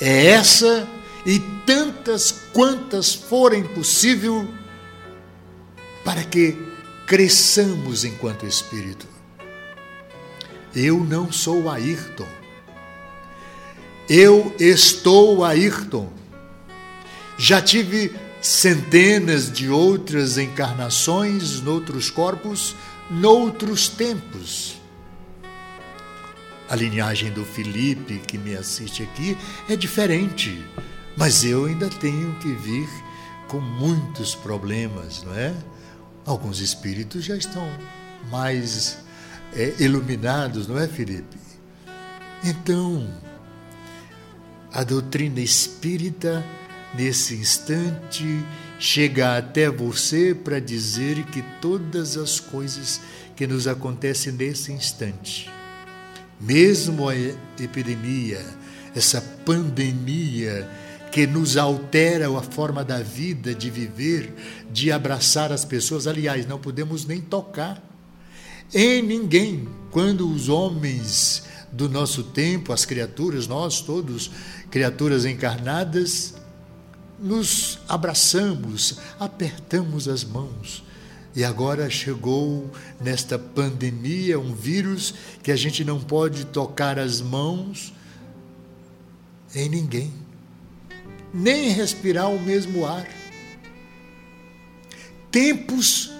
É 0.00 0.26
essa 0.26 0.88
e 1.26 1.38
tantas 1.66 2.32
quantas 2.52 3.14
forem 3.14 3.62
possível 3.62 4.48
para 6.04 6.22
que 6.24 6.56
cresçamos 7.06 8.04
enquanto 8.04 8.46
espírito. 8.46 9.06
Eu 10.74 10.98
não 10.98 11.30
sou 11.30 11.70
Ayrton. 11.70 12.28
Eu 14.08 14.54
estou 14.58 15.44
Ayrton. 15.44 16.12
Já 17.36 17.60
tive 17.60 18.14
centenas 18.44 19.50
de 19.50 19.70
outras 19.70 20.36
encarnações 20.36 21.62
noutros 21.62 22.10
corpos, 22.10 22.76
noutros 23.10 23.88
tempos. 23.88 24.76
A 26.68 26.76
linhagem 26.76 27.32
do 27.32 27.42
Felipe, 27.42 28.18
que 28.18 28.36
me 28.36 28.54
assiste 28.54 29.02
aqui, 29.02 29.34
é 29.66 29.76
diferente, 29.76 30.62
mas 31.16 31.42
eu 31.42 31.64
ainda 31.64 31.88
tenho 31.88 32.34
que 32.34 32.52
vir 32.52 32.86
com 33.48 33.60
muitos 33.60 34.34
problemas, 34.34 35.22
não 35.22 35.34
é? 35.34 35.54
Alguns 36.26 36.60
espíritos 36.60 37.24
já 37.24 37.36
estão 37.36 37.66
mais 38.30 38.98
é, 39.54 39.74
iluminados, 39.78 40.66
não 40.66 40.78
é, 40.78 40.86
Felipe? 40.86 41.38
Então, 42.44 43.10
a 44.70 44.84
doutrina 44.84 45.40
espírita 45.40 46.44
nesse 46.96 47.34
instante, 47.34 48.44
chega 48.78 49.36
até 49.36 49.70
você 49.70 50.34
para 50.34 50.60
dizer 50.60 51.24
que 51.26 51.42
todas 51.60 52.16
as 52.16 52.38
coisas 52.40 53.00
que 53.36 53.46
nos 53.46 53.66
acontecem 53.66 54.32
nesse 54.32 54.72
instante, 54.72 55.50
mesmo 56.40 57.08
a 57.08 57.14
epidemia, 57.16 58.44
essa 58.94 59.20
pandemia 59.44 60.68
que 61.10 61.26
nos 61.26 61.56
altera 61.56 62.26
a 62.28 62.42
forma 62.42 62.84
da 62.84 63.00
vida, 63.00 63.54
de 63.54 63.70
viver, 63.70 64.34
de 64.72 64.90
abraçar 64.90 65.52
as 65.52 65.64
pessoas, 65.64 66.06
aliás, 66.06 66.46
não 66.46 66.58
podemos 66.58 67.06
nem 67.06 67.20
tocar 67.20 67.82
em 68.72 69.00
ninguém. 69.02 69.68
Quando 69.90 70.28
os 70.28 70.48
homens 70.48 71.44
do 71.70 71.88
nosso 71.88 72.24
tempo, 72.24 72.72
as 72.72 72.84
criaturas, 72.84 73.46
nós 73.46 73.80
todos, 73.80 74.30
criaturas 74.70 75.24
encarnadas, 75.24 76.34
nos 77.24 77.78
abraçamos, 77.88 78.98
apertamos 79.18 80.08
as 80.08 80.22
mãos. 80.22 80.84
E 81.34 81.42
agora 81.42 81.88
chegou 81.88 82.70
nesta 83.00 83.38
pandemia 83.38 84.38
um 84.38 84.54
vírus 84.54 85.14
que 85.42 85.50
a 85.50 85.56
gente 85.56 85.82
não 85.84 85.98
pode 85.98 86.44
tocar 86.44 86.98
as 86.98 87.22
mãos 87.22 87.94
em 89.54 89.70
ninguém, 89.70 90.12
nem 91.32 91.70
respirar 91.70 92.30
o 92.30 92.38
mesmo 92.38 92.84
ar. 92.84 93.08
Tempos 95.30 96.12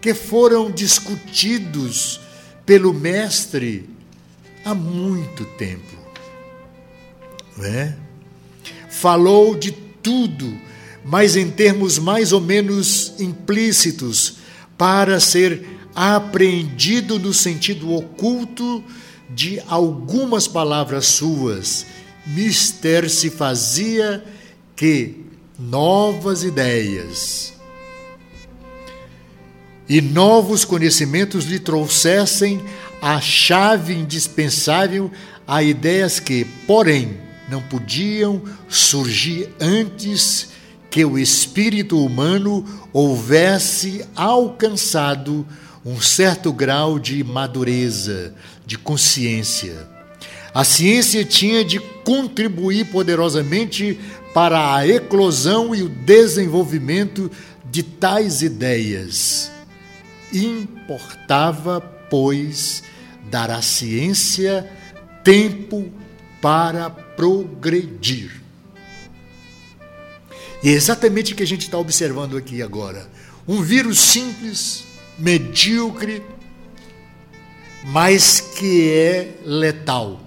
que 0.00 0.14
foram 0.14 0.70
discutidos 0.70 2.18
pelo 2.64 2.94
Mestre 2.94 3.90
há 4.64 4.74
muito 4.74 5.44
tempo. 5.56 5.96
Não 7.56 7.64
é? 7.66 7.96
Falou 8.88 9.54
de 9.54 9.85
tudo, 10.06 10.56
mas 11.04 11.34
em 11.34 11.50
termos 11.50 11.98
mais 11.98 12.30
ou 12.30 12.40
menos 12.40 13.14
implícitos, 13.18 14.34
para 14.78 15.18
ser 15.18 15.66
apreendido 15.96 17.18
no 17.18 17.34
sentido 17.34 17.92
oculto 17.92 18.84
de 19.28 19.60
algumas 19.66 20.46
palavras 20.46 21.06
suas. 21.06 21.84
Mister 22.24 23.10
se 23.10 23.30
fazia 23.30 24.24
que 24.76 25.24
novas 25.58 26.44
ideias 26.44 27.52
e 29.88 30.00
novos 30.00 30.64
conhecimentos 30.64 31.46
lhe 31.46 31.58
trouxessem 31.58 32.62
a 33.02 33.20
chave 33.20 33.92
indispensável 33.92 35.10
a 35.48 35.64
ideias 35.64 36.20
que, 36.20 36.44
porém, 36.64 37.25
não 37.48 37.62
podiam 37.62 38.42
surgir 38.68 39.48
antes 39.60 40.48
que 40.90 41.04
o 41.04 41.18
espírito 41.18 42.04
humano 42.04 42.64
houvesse 42.92 44.04
alcançado 44.14 45.46
um 45.84 46.00
certo 46.00 46.52
grau 46.52 46.98
de 46.98 47.22
madureza, 47.22 48.34
de 48.64 48.76
consciência. 48.76 49.88
A 50.52 50.64
ciência 50.64 51.24
tinha 51.24 51.64
de 51.64 51.78
contribuir 52.02 52.86
poderosamente 52.86 54.00
para 54.32 54.74
a 54.74 54.88
eclosão 54.88 55.74
e 55.74 55.82
o 55.82 55.88
desenvolvimento 55.88 57.30
de 57.70 57.82
tais 57.82 58.42
ideias. 58.42 59.50
Importava, 60.32 61.80
pois, 61.80 62.82
dar 63.30 63.50
à 63.50 63.60
ciência 63.62 64.68
tempo 65.22 65.90
para 66.40 66.88
progredir. 67.16 68.42
E 70.62 70.68
é 70.68 70.72
exatamente 70.72 71.32
o 71.32 71.36
que 71.36 71.42
a 71.42 71.46
gente 71.46 71.62
está 71.62 71.78
observando 71.78 72.36
aqui 72.36 72.62
agora. 72.62 73.08
Um 73.46 73.62
vírus 73.62 73.98
simples, 73.98 74.84
medíocre, 75.18 76.22
mas 77.84 78.40
que 78.40 78.90
é 78.90 79.38
letal. 79.44 80.20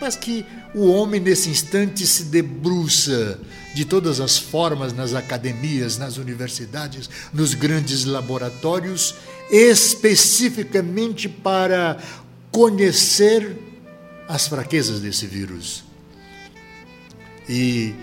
Mas 0.00 0.16
que 0.16 0.44
o 0.74 0.90
homem, 0.90 1.20
nesse 1.20 1.48
instante, 1.48 2.06
se 2.06 2.24
debruça 2.24 3.40
de 3.74 3.84
todas 3.84 4.20
as 4.20 4.38
formas 4.38 4.92
nas 4.94 5.12
academias, 5.12 5.98
nas 5.98 6.16
universidades, 6.16 7.10
nos 7.32 7.52
grandes 7.52 8.04
laboratórios, 8.04 9.14
especificamente 9.50 11.28
para 11.28 11.98
conhecer 12.50 13.65
as 14.28 14.46
fraquezas 14.46 15.00
desse 15.00 15.26
vírus. 15.26 15.84
E 17.48 17.94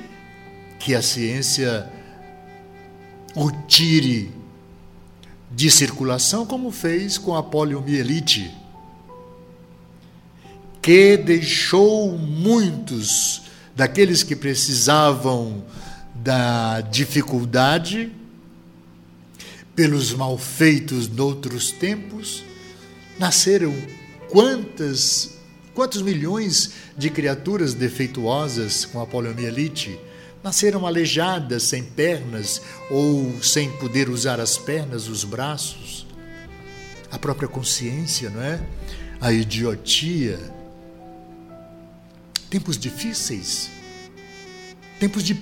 que 0.80 0.96
a 0.96 1.02
ciência 1.02 1.90
o 3.36 3.52
tire 3.68 4.32
de 5.52 5.70
circulação, 5.70 6.46
como 6.46 6.72
fez 6.72 7.18
com 7.18 7.36
a 7.36 7.44
poliomielite, 7.44 8.54
que 10.82 11.18
deixou 11.18 12.18
muitos 12.18 13.44
daqueles 13.76 14.24
que 14.24 14.36
precisavam 14.36 15.64
da 16.16 16.82
dificuldade 16.82 18.12
pelos 19.76 20.14
malfeitos 20.14 21.08
noutros 21.08 21.72
tempos, 21.72 22.44
nasceram 23.18 23.74
quantas 24.30 25.40
quantos 25.74 26.02
milhões 26.02 26.74
de 26.98 27.10
criaturas 27.10 27.74
defeituosas 27.74 28.86
com 28.86 29.02
a 29.02 29.08
poliomielite 29.08 30.00
nasceram 30.44 30.86
aleijadas, 30.86 31.64
sem 31.64 31.84
pernas 31.84 32.62
ou 32.90 33.42
sem 33.42 33.72
poder 33.78 34.10
usar 34.10 34.40
as 34.40 34.58
pernas, 34.58 35.08
os 35.08 35.24
braços, 35.24 36.06
a 37.10 37.18
própria 37.18 37.48
consciência, 37.48 38.30
não 38.30 38.42
é? 38.42 38.60
A 39.22 39.32
idiotia. 39.32 40.40
Tempos 42.50 42.78
difíceis, 42.78 43.72
tempos 45.00 45.24
de, 45.24 45.42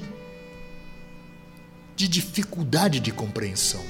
de 1.96 2.08
dificuldade 2.08 3.00
de 3.00 3.12
compreensão. 3.12 3.84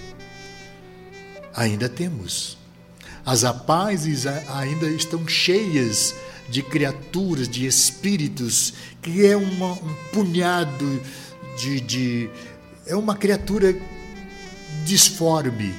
Ainda 1.54 1.88
temos. 1.88 2.58
As 3.24 3.44
apazes 3.44 4.26
ainda 4.26 4.88
estão 4.88 5.28
cheias 5.28 6.16
de 6.52 6.62
criaturas, 6.62 7.48
de 7.48 7.66
espíritos, 7.66 8.74
que 9.02 9.26
é 9.26 9.36
uma, 9.36 9.72
um 9.72 9.96
punhado 10.12 11.02
de, 11.58 11.80
de. 11.80 12.30
É 12.86 12.96
uma 12.96 13.16
criatura 13.16 13.76
disforme, 14.84 15.74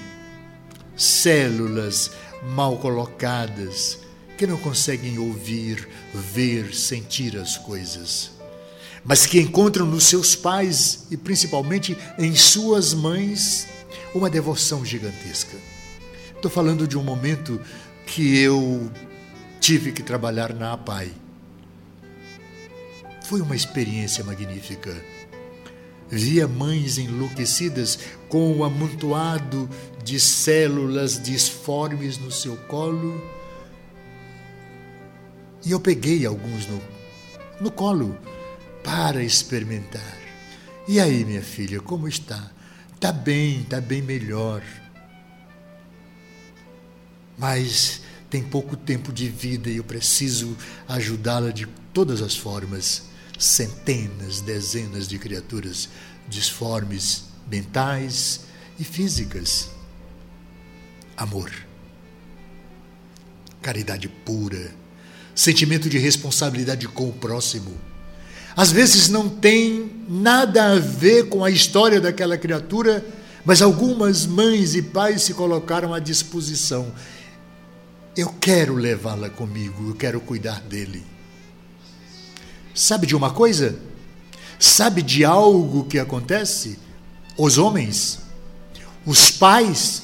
células 0.96 2.10
mal 2.54 2.78
colocadas, 2.78 3.98
que 4.38 4.46
não 4.46 4.56
conseguem 4.56 5.18
ouvir, 5.18 5.86
ver, 6.14 6.74
sentir 6.74 7.36
as 7.36 7.58
coisas, 7.58 8.30
mas 9.04 9.26
que 9.26 9.40
encontram 9.40 9.86
nos 9.86 10.04
seus 10.04 10.34
pais 10.34 11.06
e 11.10 11.16
principalmente 11.16 11.96
em 12.18 12.34
suas 12.34 12.94
mães 12.94 13.68
uma 14.14 14.30
devoção 14.30 14.84
gigantesca. 14.84 15.56
Estou 16.34 16.50
falando 16.50 16.88
de 16.88 16.96
um 16.96 17.02
momento 17.02 17.60
que 18.06 18.38
eu 18.38 18.90
tive 19.62 19.92
que 19.92 20.02
trabalhar 20.02 20.52
na 20.52 20.72
APAI. 20.72 21.12
Foi 23.24 23.40
uma 23.40 23.54
experiência 23.54 24.24
magnífica. 24.24 24.92
Via 26.10 26.48
mães 26.48 26.98
enlouquecidas 26.98 27.96
com 28.28 28.52
o 28.52 28.64
amontoado 28.64 29.70
de 30.02 30.18
células 30.18 31.22
disformes 31.22 32.18
no 32.18 32.32
seu 32.32 32.56
colo. 32.66 33.22
E 35.64 35.70
eu 35.70 35.78
peguei 35.78 36.26
alguns 36.26 36.66
no, 36.66 36.82
no 37.60 37.70
colo 37.70 38.18
para 38.82 39.22
experimentar. 39.22 40.18
E 40.88 40.98
aí, 40.98 41.24
minha 41.24 41.40
filha, 41.40 41.80
como 41.80 42.08
está? 42.08 42.50
Está 42.96 43.12
bem, 43.12 43.60
está 43.60 43.80
bem 43.80 44.02
melhor. 44.02 44.60
Mas 47.38 48.01
tem 48.32 48.42
pouco 48.42 48.78
tempo 48.78 49.12
de 49.12 49.28
vida 49.28 49.68
e 49.68 49.76
eu 49.76 49.84
preciso 49.84 50.56
ajudá-la 50.88 51.50
de 51.50 51.66
todas 51.92 52.22
as 52.22 52.34
formas. 52.34 53.02
Centenas, 53.38 54.40
dezenas 54.40 55.06
de 55.06 55.18
criaturas 55.18 55.90
disformes, 56.26 57.24
mentais 57.50 58.46
e 58.80 58.84
físicas. 58.84 59.68
Amor, 61.14 61.52
caridade 63.60 64.08
pura, 64.08 64.72
sentimento 65.34 65.90
de 65.90 65.98
responsabilidade 65.98 66.88
com 66.88 67.10
o 67.10 67.12
próximo. 67.12 67.76
Às 68.56 68.72
vezes 68.72 69.10
não 69.10 69.28
tem 69.28 69.90
nada 70.08 70.72
a 70.72 70.78
ver 70.78 71.28
com 71.28 71.44
a 71.44 71.50
história 71.50 72.00
daquela 72.00 72.38
criatura, 72.38 73.04
mas 73.44 73.60
algumas 73.60 74.24
mães 74.24 74.74
e 74.74 74.80
pais 74.80 75.20
se 75.20 75.34
colocaram 75.34 75.92
à 75.92 75.98
disposição 75.98 76.94
eu 78.16 78.28
quero 78.40 78.74
levá-la 78.74 79.30
comigo, 79.30 79.88
eu 79.88 79.94
quero 79.94 80.20
cuidar 80.20 80.60
dele. 80.60 81.04
Sabe 82.74 83.06
de 83.06 83.14
uma 83.14 83.30
coisa? 83.30 83.78
sabe 84.62 85.02
de 85.02 85.24
algo 85.24 85.84
que 85.84 85.98
acontece? 85.98 86.78
Os 87.36 87.58
homens, 87.58 88.20
os 89.04 89.28
pais, 89.28 90.02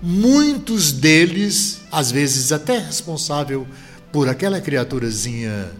muitos 0.00 0.92
deles, 0.92 1.82
às 1.92 2.10
vezes 2.10 2.52
até 2.52 2.78
responsável 2.78 3.66
por 4.10 4.30
aquela 4.30 4.62
criaturazinha 4.62 5.70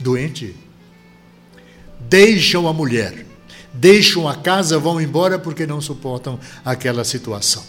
doente, 0.00 0.56
deixam 2.00 2.66
a 2.66 2.72
mulher, 2.72 3.24
deixam 3.72 4.28
a 4.28 4.34
casa, 4.34 4.76
vão 4.76 5.00
embora 5.00 5.38
porque 5.38 5.66
não 5.66 5.80
suportam 5.80 6.40
aquela 6.64 7.04
situação. 7.04 7.62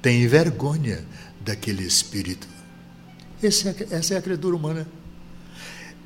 Têm 0.00 0.28
vergonha 0.28 1.04
daquele 1.40 1.84
espírito. 1.84 2.46
É, 3.42 3.46
essa 3.46 4.14
é 4.14 4.16
a 4.16 4.22
criatura 4.22 4.54
humana. 4.54 4.86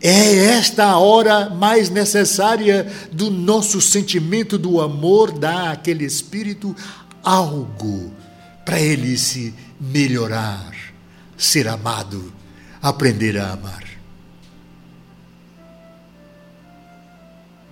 É 0.01 0.37
esta 0.59 0.85
a 0.85 0.99
hora 0.99 1.49
mais 1.49 1.89
necessária 1.89 2.87
do 3.11 3.31
nosso 3.31 3.81
sentimento 3.81 4.59
do 4.59 4.81
amor, 4.81 5.33
dar 5.33 5.73
àquele 5.73 6.05
espírito 6.05 6.77
algo 7.23 8.13
para 8.65 8.79
ele 8.81 9.17
se 9.17 9.55
melhorar, 9.81 10.73
ser 11.37 11.67
amado, 11.69 12.33
aprender 12.83 13.39
a 13.39 13.53
amar. 13.53 13.83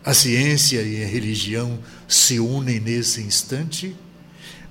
A 0.04 0.14
ciência 0.14 0.82
e 0.82 1.02
a 1.02 1.06
religião 1.06 1.78
se 2.08 2.40
unem 2.40 2.80
nesse 2.80 3.20
instante 3.20 3.94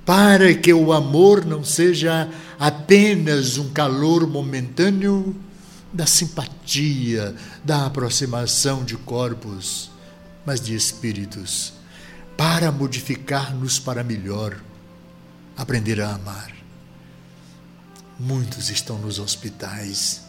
para 0.06 0.54
que 0.54 0.74
o 0.74 0.91
amor 0.91 1.45
não 1.45 1.64
seja 1.64 2.30
apenas 2.60 3.58
um 3.58 3.70
calor 3.70 4.28
momentâneo 4.28 5.36
da 5.93 6.06
simpatia, 6.06 7.36
da 7.64 7.86
aproximação 7.86 8.84
de 8.84 8.95
corpos, 8.95 9.91
mas 10.45 10.62
de 10.62 10.76
espíritos, 10.76 11.74
para 12.38 12.72
modificar-nos 12.72 13.78
para 13.78 14.04
melhor, 14.04 14.60
aprender 15.56 16.02
a 16.02 16.16
amar. 16.16 16.52
Muitos 18.20 18.70
estão 18.70 18.97
nos 18.97 19.20
hospitais, 19.20 20.22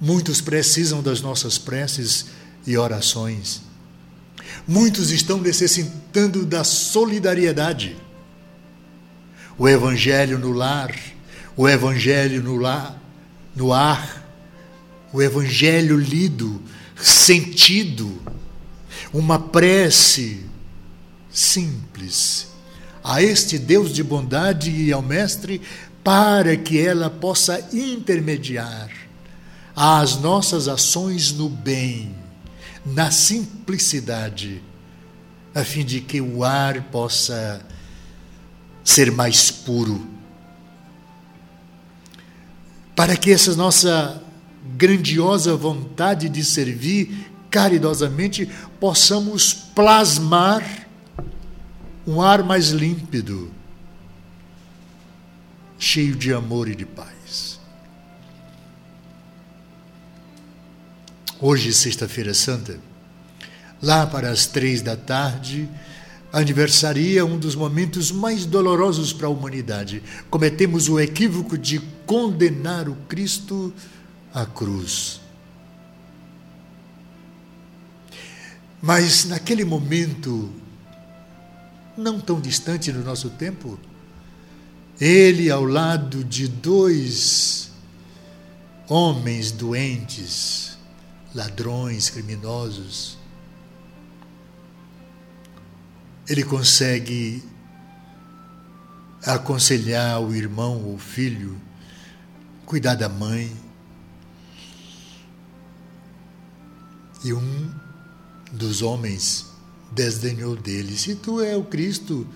muitos 0.00 0.40
precisam 0.40 1.02
das 1.02 1.20
nossas 1.20 1.58
preces 1.58 2.26
e 2.66 2.76
orações, 2.76 3.62
muitos 4.66 5.10
estão 5.10 5.40
necessitando 5.40 6.44
da 6.44 6.64
solidariedade. 6.64 7.96
O 9.58 9.68
Evangelho 9.68 10.38
no 10.38 10.52
lar, 10.52 10.94
o 11.56 11.68
Evangelho 11.68 12.42
no, 12.42 12.56
lar, 12.56 13.00
no 13.54 13.72
ar, 13.72 14.22
o 15.12 15.22
Evangelho 15.22 15.96
lido, 15.96 16.60
sentido, 16.96 18.20
uma 19.12 19.38
prece 19.38 20.44
simples 21.30 22.48
a 23.02 23.22
este 23.22 23.56
Deus 23.56 23.94
de 23.94 24.02
bondade 24.02 24.70
e 24.70 24.92
ao 24.92 25.00
Mestre 25.00 25.62
para 26.02 26.56
que 26.56 26.78
ela 26.78 27.08
possa 27.08 27.68
intermediar 27.72 28.90
as 29.76 30.18
nossas 30.20 30.68
ações 30.68 31.32
no 31.32 31.48
bem, 31.48 32.14
na 32.84 33.10
simplicidade, 33.10 34.62
a 35.54 35.62
fim 35.62 35.84
de 35.84 36.00
que 36.00 36.20
o 36.20 36.42
ar 36.42 36.82
possa 36.84 37.64
ser 38.86 39.10
mais 39.10 39.50
puro. 39.50 40.06
Para 42.94 43.16
que 43.16 43.32
essa 43.32 43.54
nossa 43.56 44.22
grandiosa 44.76 45.56
vontade 45.56 46.28
de 46.28 46.44
servir 46.44 47.32
caridosamente 47.50 48.48
possamos 48.78 49.52
plasmar 49.52 50.86
um 52.06 52.22
ar 52.22 52.44
mais 52.44 52.68
límpido, 52.68 53.50
cheio 55.78 56.14
de 56.14 56.32
amor 56.32 56.68
e 56.68 56.76
de 56.76 56.86
paz. 56.86 57.58
Hoje, 61.40 61.72
sexta-feira 61.72 62.32
santa, 62.32 62.78
lá 63.82 64.06
para 64.06 64.30
as 64.30 64.46
três 64.46 64.80
da 64.80 64.96
tarde, 64.96 65.68
aniversaria 66.38 67.24
um 67.24 67.38
dos 67.38 67.54
momentos 67.54 68.12
mais 68.12 68.44
dolorosos 68.44 69.10
para 69.10 69.26
a 69.26 69.30
humanidade. 69.30 70.02
Cometemos 70.28 70.86
o 70.86 71.00
equívoco 71.00 71.56
de 71.56 71.80
condenar 72.04 72.90
o 72.90 72.94
Cristo 73.08 73.72
à 74.34 74.44
cruz. 74.44 75.18
Mas 78.82 79.24
naquele 79.24 79.64
momento, 79.64 80.52
não 81.96 82.20
tão 82.20 82.38
distante 82.38 82.92
no 82.92 83.02
nosso 83.02 83.30
tempo, 83.30 83.80
ele 85.00 85.50
ao 85.50 85.64
lado 85.64 86.22
de 86.22 86.48
dois 86.48 87.70
homens 88.86 89.50
doentes, 89.50 90.76
ladrões, 91.34 92.10
criminosos, 92.10 93.16
ele 96.28 96.42
consegue 96.42 97.42
aconselhar 99.24 100.20
o 100.20 100.34
irmão 100.34 100.82
ou 100.84 100.98
filho, 100.98 101.60
cuidar 102.64 102.94
da 102.94 103.08
mãe. 103.08 103.54
E 107.24 107.32
um 107.32 107.70
dos 108.52 108.82
homens 108.82 109.46
desdenhou 109.92 110.56
dele. 110.56 110.96
Se 110.96 111.14
tu 111.14 111.40
é 111.40 111.56
o 111.56 111.64
Cristo, 111.64 112.26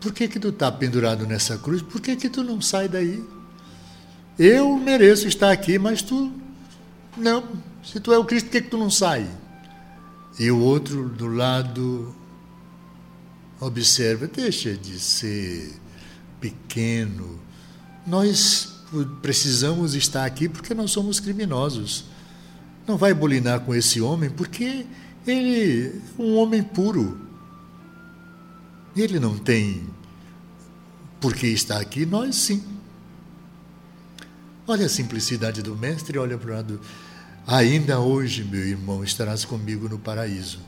por 0.00 0.12
que 0.12 0.28
que 0.28 0.38
tu 0.38 0.48
está 0.48 0.70
pendurado 0.72 1.26
nessa 1.26 1.56
cruz? 1.58 1.82
Por 1.82 2.00
que 2.00 2.16
que 2.16 2.28
tu 2.28 2.42
não 2.42 2.60
sai 2.60 2.88
daí? 2.88 3.22
Eu 4.38 4.76
mereço 4.78 5.28
estar 5.28 5.50
aqui, 5.50 5.78
mas 5.78 6.02
tu 6.02 6.32
não. 7.16 7.44
Se 7.84 8.00
tu 8.00 8.12
é 8.12 8.18
o 8.18 8.24
Cristo, 8.24 8.46
por 8.46 8.52
que 8.52 8.62
que 8.62 8.70
tu 8.70 8.78
não 8.78 8.90
sai? 8.90 9.28
E 10.38 10.50
o 10.50 10.58
outro 10.58 11.08
do 11.08 11.26
lado 11.26 12.14
observa, 13.60 14.26
deixa 14.26 14.74
de 14.74 14.98
ser 14.98 15.74
pequeno. 16.40 17.38
Nós 18.06 18.80
precisamos 19.20 19.94
estar 19.94 20.24
aqui 20.24 20.48
porque 20.48 20.74
nós 20.74 20.90
somos 20.90 21.20
criminosos. 21.20 22.06
Não 22.86 22.96
vai 22.96 23.14
bolinar 23.14 23.60
com 23.60 23.74
esse 23.74 24.00
homem 24.00 24.30
porque 24.30 24.86
ele 25.26 25.92
é 26.18 26.22
um 26.22 26.36
homem 26.36 26.62
puro. 26.62 27.20
Ele 28.96 29.20
não 29.20 29.38
tem 29.38 29.86
por 31.20 31.34
que 31.34 31.46
estar 31.46 31.78
aqui, 31.78 32.06
nós 32.06 32.34
sim. 32.34 32.64
Olha 34.66 34.86
a 34.86 34.88
simplicidade 34.88 35.62
do 35.62 35.76
mestre, 35.76 36.18
olha 36.18 36.38
para 36.38 36.50
o 36.50 36.54
lado. 36.54 36.80
Ainda 37.46 38.00
hoje, 38.00 38.42
meu 38.44 38.66
irmão, 38.66 39.04
estarás 39.04 39.44
comigo 39.44 39.88
no 39.88 39.98
paraíso. 39.98 40.60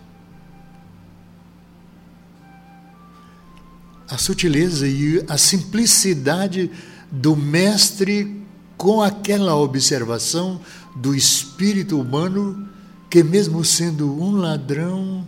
A 4.12 4.18
sutileza 4.18 4.86
e 4.86 5.24
a 5.26 5.38
simplicidade 5.38 6.70
do 7.10 7.34
mestre 7.34 8.44
com 8.76 9.00
aquela 9.00 9.56
observação 9.56 10.60
do 10.94 11.14
espírito 11.14 11.98
humano 11.98 12.68
que, 13.08 13.22
mesmo 13.22 13.64
sendo 13.64 14.12
um 14.22 14.32
ladrão, 14.32 15.26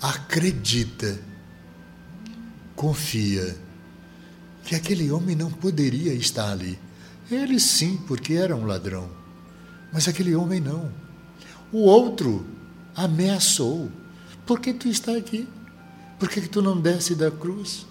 acredita, 0.00 1.20
confia 2.74 3.54
que 4.64 4.74
aquele 4.74 5.10
homem 5.10 5.36
não 5.36 5.50
poderia 5.50 6.14
estar 6.14 6.50
ali. 6.50 6.78
Ele 7.30 7.60
sim, 7.60 7.98
porque 8.06 8.32
era 8.32 8.56
um 8.56 8.64
ladrão, 8.64 9.10
mas 9.92 10.08
aquele 10.08 10.34
homem 10.34 10.58
não. 10.58 10.90
O 11.70 11.80
outro 11.80 12.54
ameaçou. 12.94 13.90
Por 14.46 14.60
que 14.60 14.72
tu 14.72 14.88
está 14.88 15.16
aqui? 15.16 15.48
Por 16.18 16.28
que 16.28 16.40
tu 16.42 16.62
não 16.62 16.80
desce 16.80 17.14
da 17.14 17.30
cruz? 17.30 17.86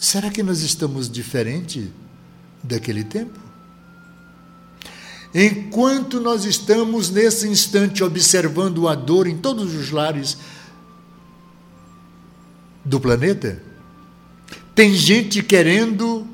Será 0.00 0.30
que 0.30 0.42
nós 0.42 0.60
estamos 0.60 1.10
diferente 1.10 1.92
daquele 2.62 3.02
tempo? 3.02 3.38
Enquanto 5.34 6.20
nós 6.20 6.44
estamos 6.44 7.10
nesse 7.10 7.48
instante 7.48 8.02
observando 8.02 8.88
a 8.88 8.94
dor 8.94 9.26
em 9.26 9.36
todos 9.36 9.74
os 9.74 9.90
lares 9.90 10.38
do 12.84 12.98
planeta, 12.98 13.62
tem 14.74 14.94
gente 14.94 15.42
querendo 15.42 16.26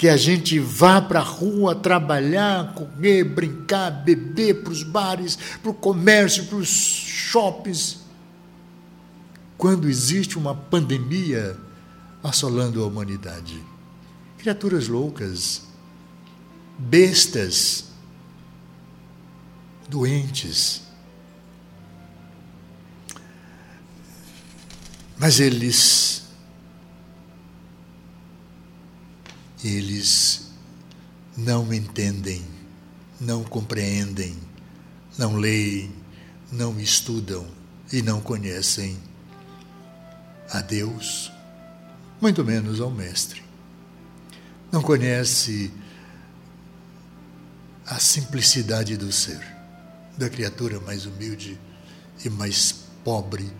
que 0.00 0.08
a 0.08 0.16
gente 0.16 0.58
vá 0.58 0.98
para 0.98 1.20
a 1.20 1.22
rua 1.22 1.74
trabalhar, 1.74 2.72
comer, 2.72 3.22
brincar, 3.22 3.90
beber 3.90 4.62
para 4.62 4.72
os 4.72 4.82
bares, 4.82 5.36
para 5.60 5.70
o 5.70 5.74
comércio, 5.74 6.46
para 6.46 6.56
os 6.56 6.70
shoppings. 6.70 7.98
Quando 9.58 9.90
existe 9.90 10.38
uma 10.38 10.54
pandemia 10.54 11.54
assolando 12.22 12.82
a 12.82 12.86
humanidade. 12.86 13.62
Criaturas 14.38 14.88
loucas, 14.88 15.64
bestas, 16.78 17.90
doentes. 19.86 20.80
Mas 25.18 25.40
eles 25.40 26.19
eles 29.64 30.50
não 31.36 31.72
entendem, 31.72 32.42
não 33.20 33.44
compreendem, 33.44 34.36
não 35.18 35.36
leem, 35.36 35.92
não 36.50 36.78
estudam 36.80 37.46
e 37.92 38.02
não 38.02 38.20
conhecem 38.20 38.96
a 40.50 40.60
Deus, 40.60 41.30
muito 42.20 42.44
menos 42.44 42.80
ao 42.80 42.90
Mestre. 42.90 43.42
Não 44.72 44.82
conhece 44.82 45.72
a 47.86 47.98
simplicidade 47.98 48.96
do 48.96 49.10
ser, 49.10 49.40
da 50.16 50.30
criatura 50.30 50.78
mais 50.80 51.06
humilde 51.06 51.58
e 52.24 52.30
mais 52.30 52.72
pobre 53.04 53.50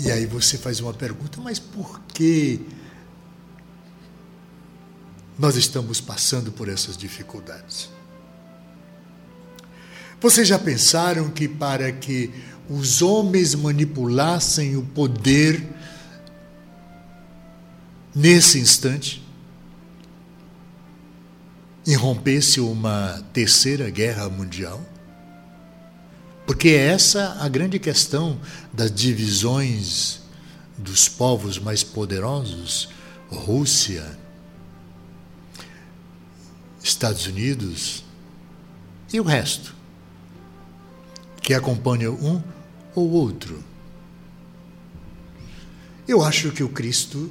E 0.00 0.10
aí 0.10 0.26
você 0.26 0.56
faz 0.56 0.80
uma 0.80 0.92
pergunta, 0.92 1.40
mas 1.40 1.58
por 1.58 2.00
que 2.14 2.60
nós 5.38 5.56
estamos 5.56 6.00
passando 6.00 6.50
por 6.52 6.68
essas 6.68 6.96
dificuldades? 6.96 7.90
Vocês 10.20 10.46
já 10.46 10.58
pensaram 10.58 11.30
que 11.30 11.48
para 11.48 11.90
que 11.90 12.30
os 12.70 13.02
homens 13.02 13.54
manipulassem 13.54 14.76
o 14.76 14.82
poder 14.82 15.66
nesse 18.14 18.58
instante, 18.58 19.22
irrompesse 21.86 22.60
uma 22.60 23.22
terceira 23.32 23.90
guerra 23.90 24.28
mundial? 24.28 24.80
Porque 26.46 26.70
é 26.70 26.88
essa 26.88 27.36
a 27.40 27.48
grande 27.48 27.78
questão 27.78 28.38
das 28.72 28.92
divisões 28.92 30.20
dos 30.76 31.08
povos 31.08 31.58
mais 31.58 31.82
poderosos, 31.84 32.88
Rússia, 33.30 34.18
Estados 36.82 37.26
Unidos 37.26 38.04
e 39.12 39.20
o 39.20 39.22
resto, 39.22 39.74
que 41.40 41.54
acompanha 41.54 42.10
um 42.10 42.42
ou 42.94 43.10
outro. 43.10 43.62
Eu 46.06 46.22
acho 46.24 46.50
que 46.50 46.64
o 46.64 46.68
Cristo 46.68 47.30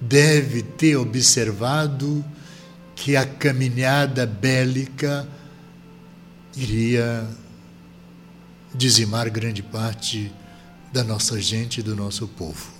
deve 0.00 0.62
ter 0.62 0.96
observado 0.96 2.24
que 2.94 3.16
a 3.16 3.26
caminhada 3.26 4.24
bélica 4.24 5.28
iria 6.56 7.28
dizimar 8.74 9.30
grande 9.30 9.62
parte 9.62 10.32
da 10.92 11.02
nossa 11.02 11.40
gente 11.40 11.80
e 11.80 11.82
do 11.82 11.94
nosso 11.94 12.26
povo. 12.26 12.70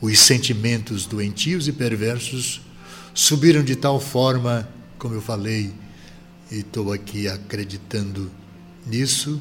Os 0.00 0.18
sentimentos 0.18 1.06
doentios 1.06 1.68
e 1.68 1.72
perversos 1.72 2.60
subiram 3.14 3.64
de 3.64 3.76
tal 3.76 4.00
forma, 4.00 4.68
como 4.98 5.14
eu 5.14 5.22
falei, 5.22 5.72
e 6.50 6.58
estou 6.58 6.92
aqui 6.92 7.26
acreditando 7.28 8.30
nisso, 8.86 9.40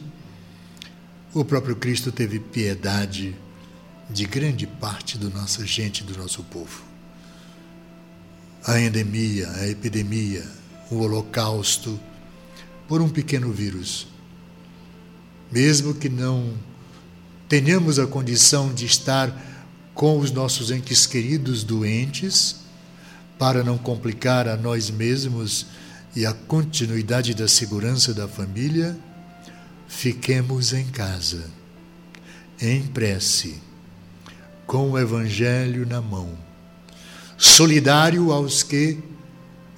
o 1.34 1.44
próprio 1.44 1.76
Cristo 1.76 2.12
teve 2.12 2.40
piedade 2.40 3.36
de 4.10 4.26
grande 4.26 4.66
parte 4.66 5.18
da 5.18 5.30
nossa 5.30 5.66
gente, 5.66 6.04
do 6.04 6.18
nosso 6.18 6.44
povo. 6.44 6.84
A 8.66 8.80
endemia, 8.80 9.50
a 9.52 9.68
epidemia, 9.68 10.46
o 10.90 11.00
holocausto, 11.00 12.00
por 12.88 13.02
um 13.02 13.10
pequeno 13.10 13.52
vírus 13.52 14.08
mesmo 15.52 15.94
que 15.94 16.10
não 16.10 16.54
tenhamos 17.48 18.00
a 18.00 18.08
condição 18.08 18.74
de 18.74 18.86
estar 18.86 19.32
com 19.94 20.20
os 20.20 20.32
nossos 20.32 20.72
entes 20.72 21.06
queridos 21.06 21.64
doentes, 21.64 22.58
para 23.38 23.64
não 23.64 23.78
complicar 23.78 24.48
a 24.48 24.56
nós 24.56 24.90
mesmos 24.90 25.68
e 26.16 26.26
a 26.26 26.34
continuidade 26.34 27.34
da 27.34 27.48
segurança 27.48 28.14
da 28.14 28.28
família, 28.28 28.98
fiquemos 29.88 30.74
em 30.74 30.86
casa, 30.86 31.46
em 32.62 32.84
prece, 32.84 33.62
com 34.66 34.92
o 34.92 34.98
Evangelho 34.98 35.86
na 35.86 36.02
mão, 36.02 36.38
solidário 37.38 38.32
aos 38.32 38.64
que 38.64 39.00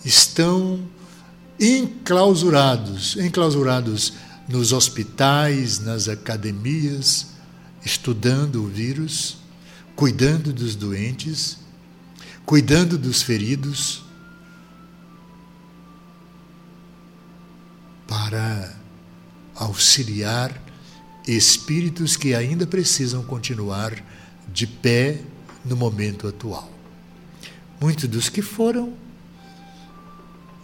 estão 0.06 0.80
enclausurados, 1.60 3.18
enclausurados 3.18 4.14
nos 4.48 4.72
hospitais, 4.72 5.80
nas 5.80 6.08
academias, 6.08 7.28
estudando 7.84 8.64
o 8.64 8.68
vírus, 8.68 9.38
cuidando 9.96 10.54
dos 10.54 10.76
doentes, 10.76 11.58
cuidando 12.46 12.98
dos 12.98 13.22
feridos, 13.22 14.04
para 18.08 18.74
auxiliar 19.54 20.62
espíritos 21.28 22.16
que 22.16 22.34
ainda 22.34 22.66
precisam 22.66 23.24
continuar 23.24 24.02
de 24.48 24.66
pé 24.66 25.22
no 25.66 25.76
momento 25.76 26.26
atual. 26.28 26.72
Muitos 27.82 28.08
dos 28.10 28.30
que 28.30 28.42
foram 28.42 28.94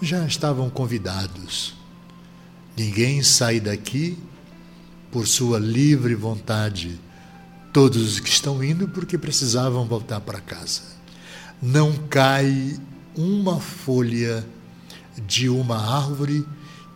já 0.02 0.26
estavam 0.26 0.70
convidados 0.70 1.83
Ninguém 2.76 3.22
sai 3.22 3.60
daqui 3.60 4.18
por 5.12 5.28
sua 5.28 5.60
livre 5.60 6.16
vontade. 6.16 7.00
Todos 7.72 8.14
os 8.14 8.20
que 8.20 8.30
estão 8.30 8.64
indo 8.64 8.88
porque 8.88 9.18
precisavam 9.18 9.86
voltar 9.86 10.22
para 10.22 10.42
casa. 10.42 10.82
Não 11.62 11.94
cai 12.10 12.80
uma 13.16 13.60
folha 13.60 14.46
de 15.28 15.48
uma 15.50 15.78
árvore 15.78 16.46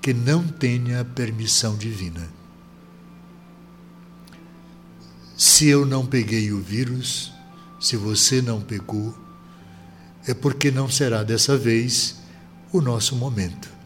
que 0.02 0.14
não 0.14 0.48
tenha 0.48 1.06
permissão 1.06 1.78
divina. 1.78 2.28
Se 5.38 5.68
eu 5.68 5.86
não 5.86 6.06
peguei 6.06 6.52
o 6.52 6.60
vírus, 6.60 7.32
se 7.80 7.96
você 7.96 8.42
não 8.42 8.60
pegou, 8.60 9.16
é 10.28 10.34
porque 10.34 10.72
não 10.72 10.90
será 10.90 11.22
dessa 11.22 11.56
vez 11.56 12.18
o 12.74 12.82
nosso 12.82 13.16
momento 13.16 13.77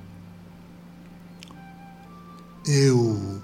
eu, 2.65 3.41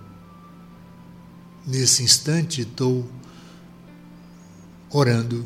nesse 1.65 2.03
instante, 2.03 2.61
estou 2.61 3.09
orando 4.89 5.45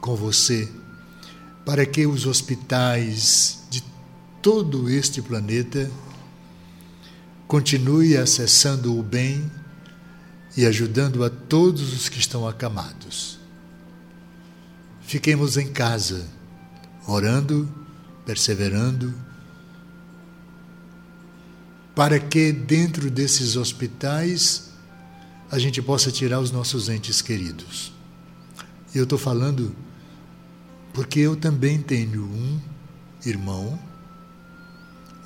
com 0.00 0.16
você 0.16 0.68
para 1.64 1.86
que 1.86 2.06
os 2.06 2.26
hospitais 2.26 3.64
de 3.70 3.82
todo 4.40 4.90
este 4.90 5.22
planeta 5.22 5.90
continuem 7.46 8.16
acessando 8.16 8.98
o 8.98 9.02
bem 9.02 9.50
e 10.56 10.66
ajudando 10.66 11.22
a 11.22 11.30
todos 11.30 11.92
os 11.92 12.08
que 12.08 12.18
estão 12.18 12.48
acamados. 12.48 13.38
Fiquemos 15.02 15.56
em 15.56 15.68
casa, 15.68 16.26
orando, 17.06 17.68
perseverando 18.24 19.14
para 21.94 22.18
que 22.18 22.52
dentro 22.52 23.10
desses 23.10 23.56
hospitais 23.56 24.70
a 25.50 25.58
gente 25.58 25.82
possa 25.82 26.10
tirar 26.10 26.40
os 26.40 26.50
nossos 26.50 26.88
entes 26.88 27.20
queridos. 27.20 27.92
E 28.94 28.98
eu 28.98 29.04
estou 29.04 29.18
falando 29.18 29.74
porque 30.92 31.20
eu 31.20 31.36
também 31.36 31.80
tenho 31.80 32.22
um 32.22 32.60
irmão, 33.24 33.78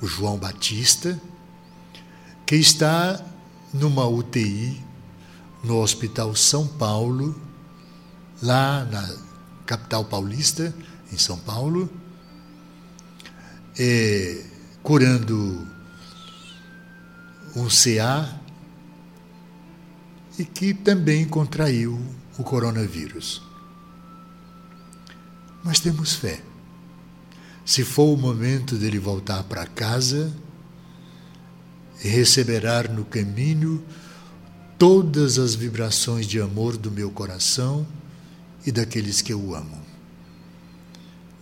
o 0.01 0.07
João 0.07 0.37
Batista, 0.37 1.19
que 2.45 2.55
está 2.55 3.23
numa 3.73 4.05
UTI 4.05 4.81
no 5.63 5.81
Hospital 5.81 6.35
São 6.35 6.67
Paulo, 6.67 7.39
lá 8.41 8.85
na 8.85 9.15
capital 9.65 10.05
paulista, 10.05 10.73
em 11.11 11.17
São 11.17 11.37
Paulo, 11.37 11.89
é, 13.77 14.45
curando 14.81 15.67
um 17.57 17.69
CA 17.69 18.39
e 20.37 20.45
que 20.45 20.73
também 20.73 21.25
contraiu 21.25 21.99
o 22.37 22.43
coronavírus. 22.43 23.41
Mas 25.63 25.79
temos 25.79 26.13
fé. 26.13 26.41
Se 27.65 27.83
for 27.83 28.13
o 28.13 28.17
momento 28.17 28.75
dele 28.75 28.99
voltar 28.99 29.43
para 29.43 29.65
casa, 29.65 30.31
receberá 31.99 32.83
no 32.83 33.03
caminho 33.03 33.83
todas 34.77 35.39
as 35.39 35.55
vibrações 35.55 36.27
de 36.27 36.39
amor 36.39 36.77
do 36.77 36.91
meu 36.91 37.09
coração 37.09 37.85
e 38.65 38.71
daqueles 38.71 39.21
que 39.21 39.33
o 39.33 39.55
amam. 39.55 39.81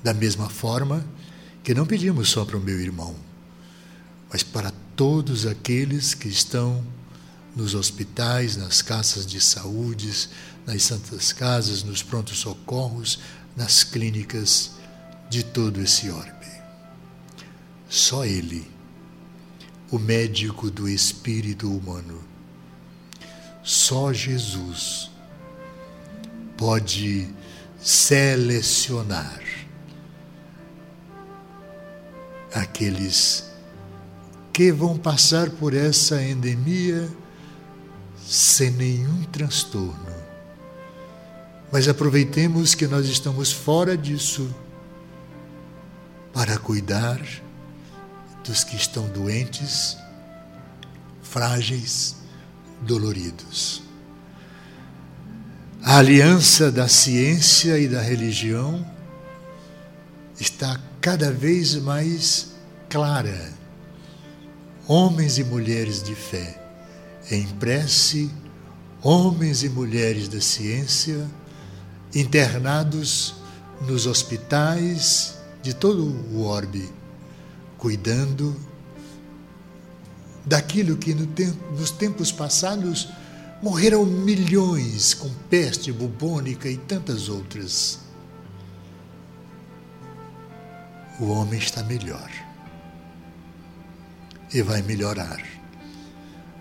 Da 0.02 0.14
mesma 0.14 0.50
forma 0.50 1.06
que 1.62 1.74
não 1.74 1.86
pedimos 1.86 2.30
só 2.30 2.46
para 2.46 2.58
o 2.58 2.62
meu 2.62 2.80
irmão, 2.80 3.16
mas 4.32 4.44
para 4.44 4.72
todos 4.96 5.46
aqueles 5.46 6.14
que 6.14 6.28
estão 6.28 6.86
nos 7.56 7.74
hospitais, 7.74 8.58
nas 8.58 8.82
casas 8.82 9.26
de 9.26 9.40
saúde, 9.40 10.30
nas 10.66 10.84
santas 10.84 11.32
casas, 11.32 11.84
nos 11.84 12.04
prontos 12.04 12.40
socorros, 12.40 13.20
nas 13.56 13.84
clínicas 13.84 14.72
de 15.30 15.44
todo 15.44 15.82
esse 15.82 16.10
orbe. 16.10 16.46
Só 17.90 18.26
Ele, 18.26 18.68
o 19.92 19.98
médico 19.98 20.70
do 20.70 20.90
espírito 20.90 21.72
humano, 21.72 22.22
só 23.64 24.12
Jesus 24.12 25.10
pode 26.58 27.30
selecionar 27.80 29.42
aqueles 32.54 33.45
que 34.56 34.72
vão 34.72 34.98
passar 34.98 35.50
por 35.50 35.74
essa 35.74 36.24
endemia 36.24 37.10
sem 38.26 38.72
nenhum 38.72 39.24
transtorno. 39.24 40.16
Mas 41.70 41.90
aproveitemos 41.90 42.74
que 42.74 42.88
nós 42.88 43.06
estamos 43.10 43.52
fora 43.52 43.98
disso 43.98 44.50
para 46.34 46.58
cuidar 46.58 47.20
dos 48.46 48.64
que 48.64 48.78
estão 48.78 49.10
doentes, 49.10 49.98
frágeis, 51.22 52.16
doloridos. 52.80 53.84
A 55.84 55.98
aliança 55.98 56.72
da 56.72 56.88
ciência 56.88 57.78
e 57.78 57.90
da 57.90 58.00
religião 58.02 58.90
está 60.40 60.80
cada 61.02 61.30
vez 61.30 61.76
mais 61.76 62.54
clara. 62.90 63.65
Homens 64.88 65.40
e 65.40 65.44
mulheres 65.44 66.04
de 66.04 66.14
fé, 66.14 66.62
em 67.32 67.48
prece, 67.48 68.30
homens 69.02 69.64
e 69.64 69.70
mulheres 69.70 70.28
da 70.28 70.40
ciência, 70.40 71.28
internados 72.14 73.34
nos 73.82 74.06
hospitais 74.06 75.40
de 75.64 75.74
todo 75.74 76.06
o 76.06 76.44
orbe 76.44 76.88
cuidando 77.80 78.56
daquilo 80.46 80.98
que 80.98 81.16
nos 81.16 81.90
tempos 81.90 82.32
passados 82.32 83.10
morreram 83.64 84.06
milhões 84.06 85.16
com 85.16 85.30
peste 85.50 85.92
bubônica 85.92 86.70
e 86.70 86.78
tantas 86.78 87.28
outras. 87.28 88.02
O 91.20 91.30
homem 91.30 91.58
está 91.58 91.82
melhor 91.82 92.30
e 94.54 94.62
vai 94.62 94.82
melhorar 94.82 95.42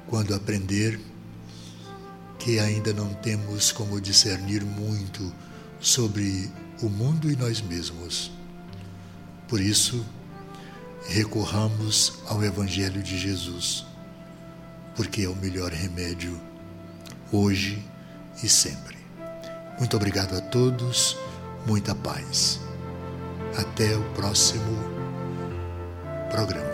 quando 0.07 0.35
aprender 0.35 1.01
que 2.39 2.59
ainda 2.59 2.93
não 2.93 3.12
temos 3.14 3.72
como 3.72 4.01
discernir 4.01 4.64
muito 4.64 5.32
sobre 5.80 6.51
o 6.82 6.89
mundo 6.89 7.30
e 7.30 7.37
nós 7.37 7.61
mesmos. 7.61 8.30
Por 9.49 9.61
isso, 9.61 10.05
recorramos 11.09 12.20
ao 12.26 12.43
Evangelho 12.43 13.03
de 13.03 13.18
Jesus, 13.18 13.87
porque 14.95 15.22
é 15.22 15.28
o 15.28 15.37
melhor 15.37 15.72
remédio 15.72 16.41
hoje 17.32 17.82
e 18.43 18.49
sempre. 18.49 18.97
Muito 19.78 19.97
obrigado 19.97 20.37
a 20.37 20.41
todos, 20.41 21.16
muita 21.66 21.95
paz. 21.95 22.61
Até 23.57 23.97
o 23.97 24.03
próximo 24.14 24.78
programa. 26.30 26.74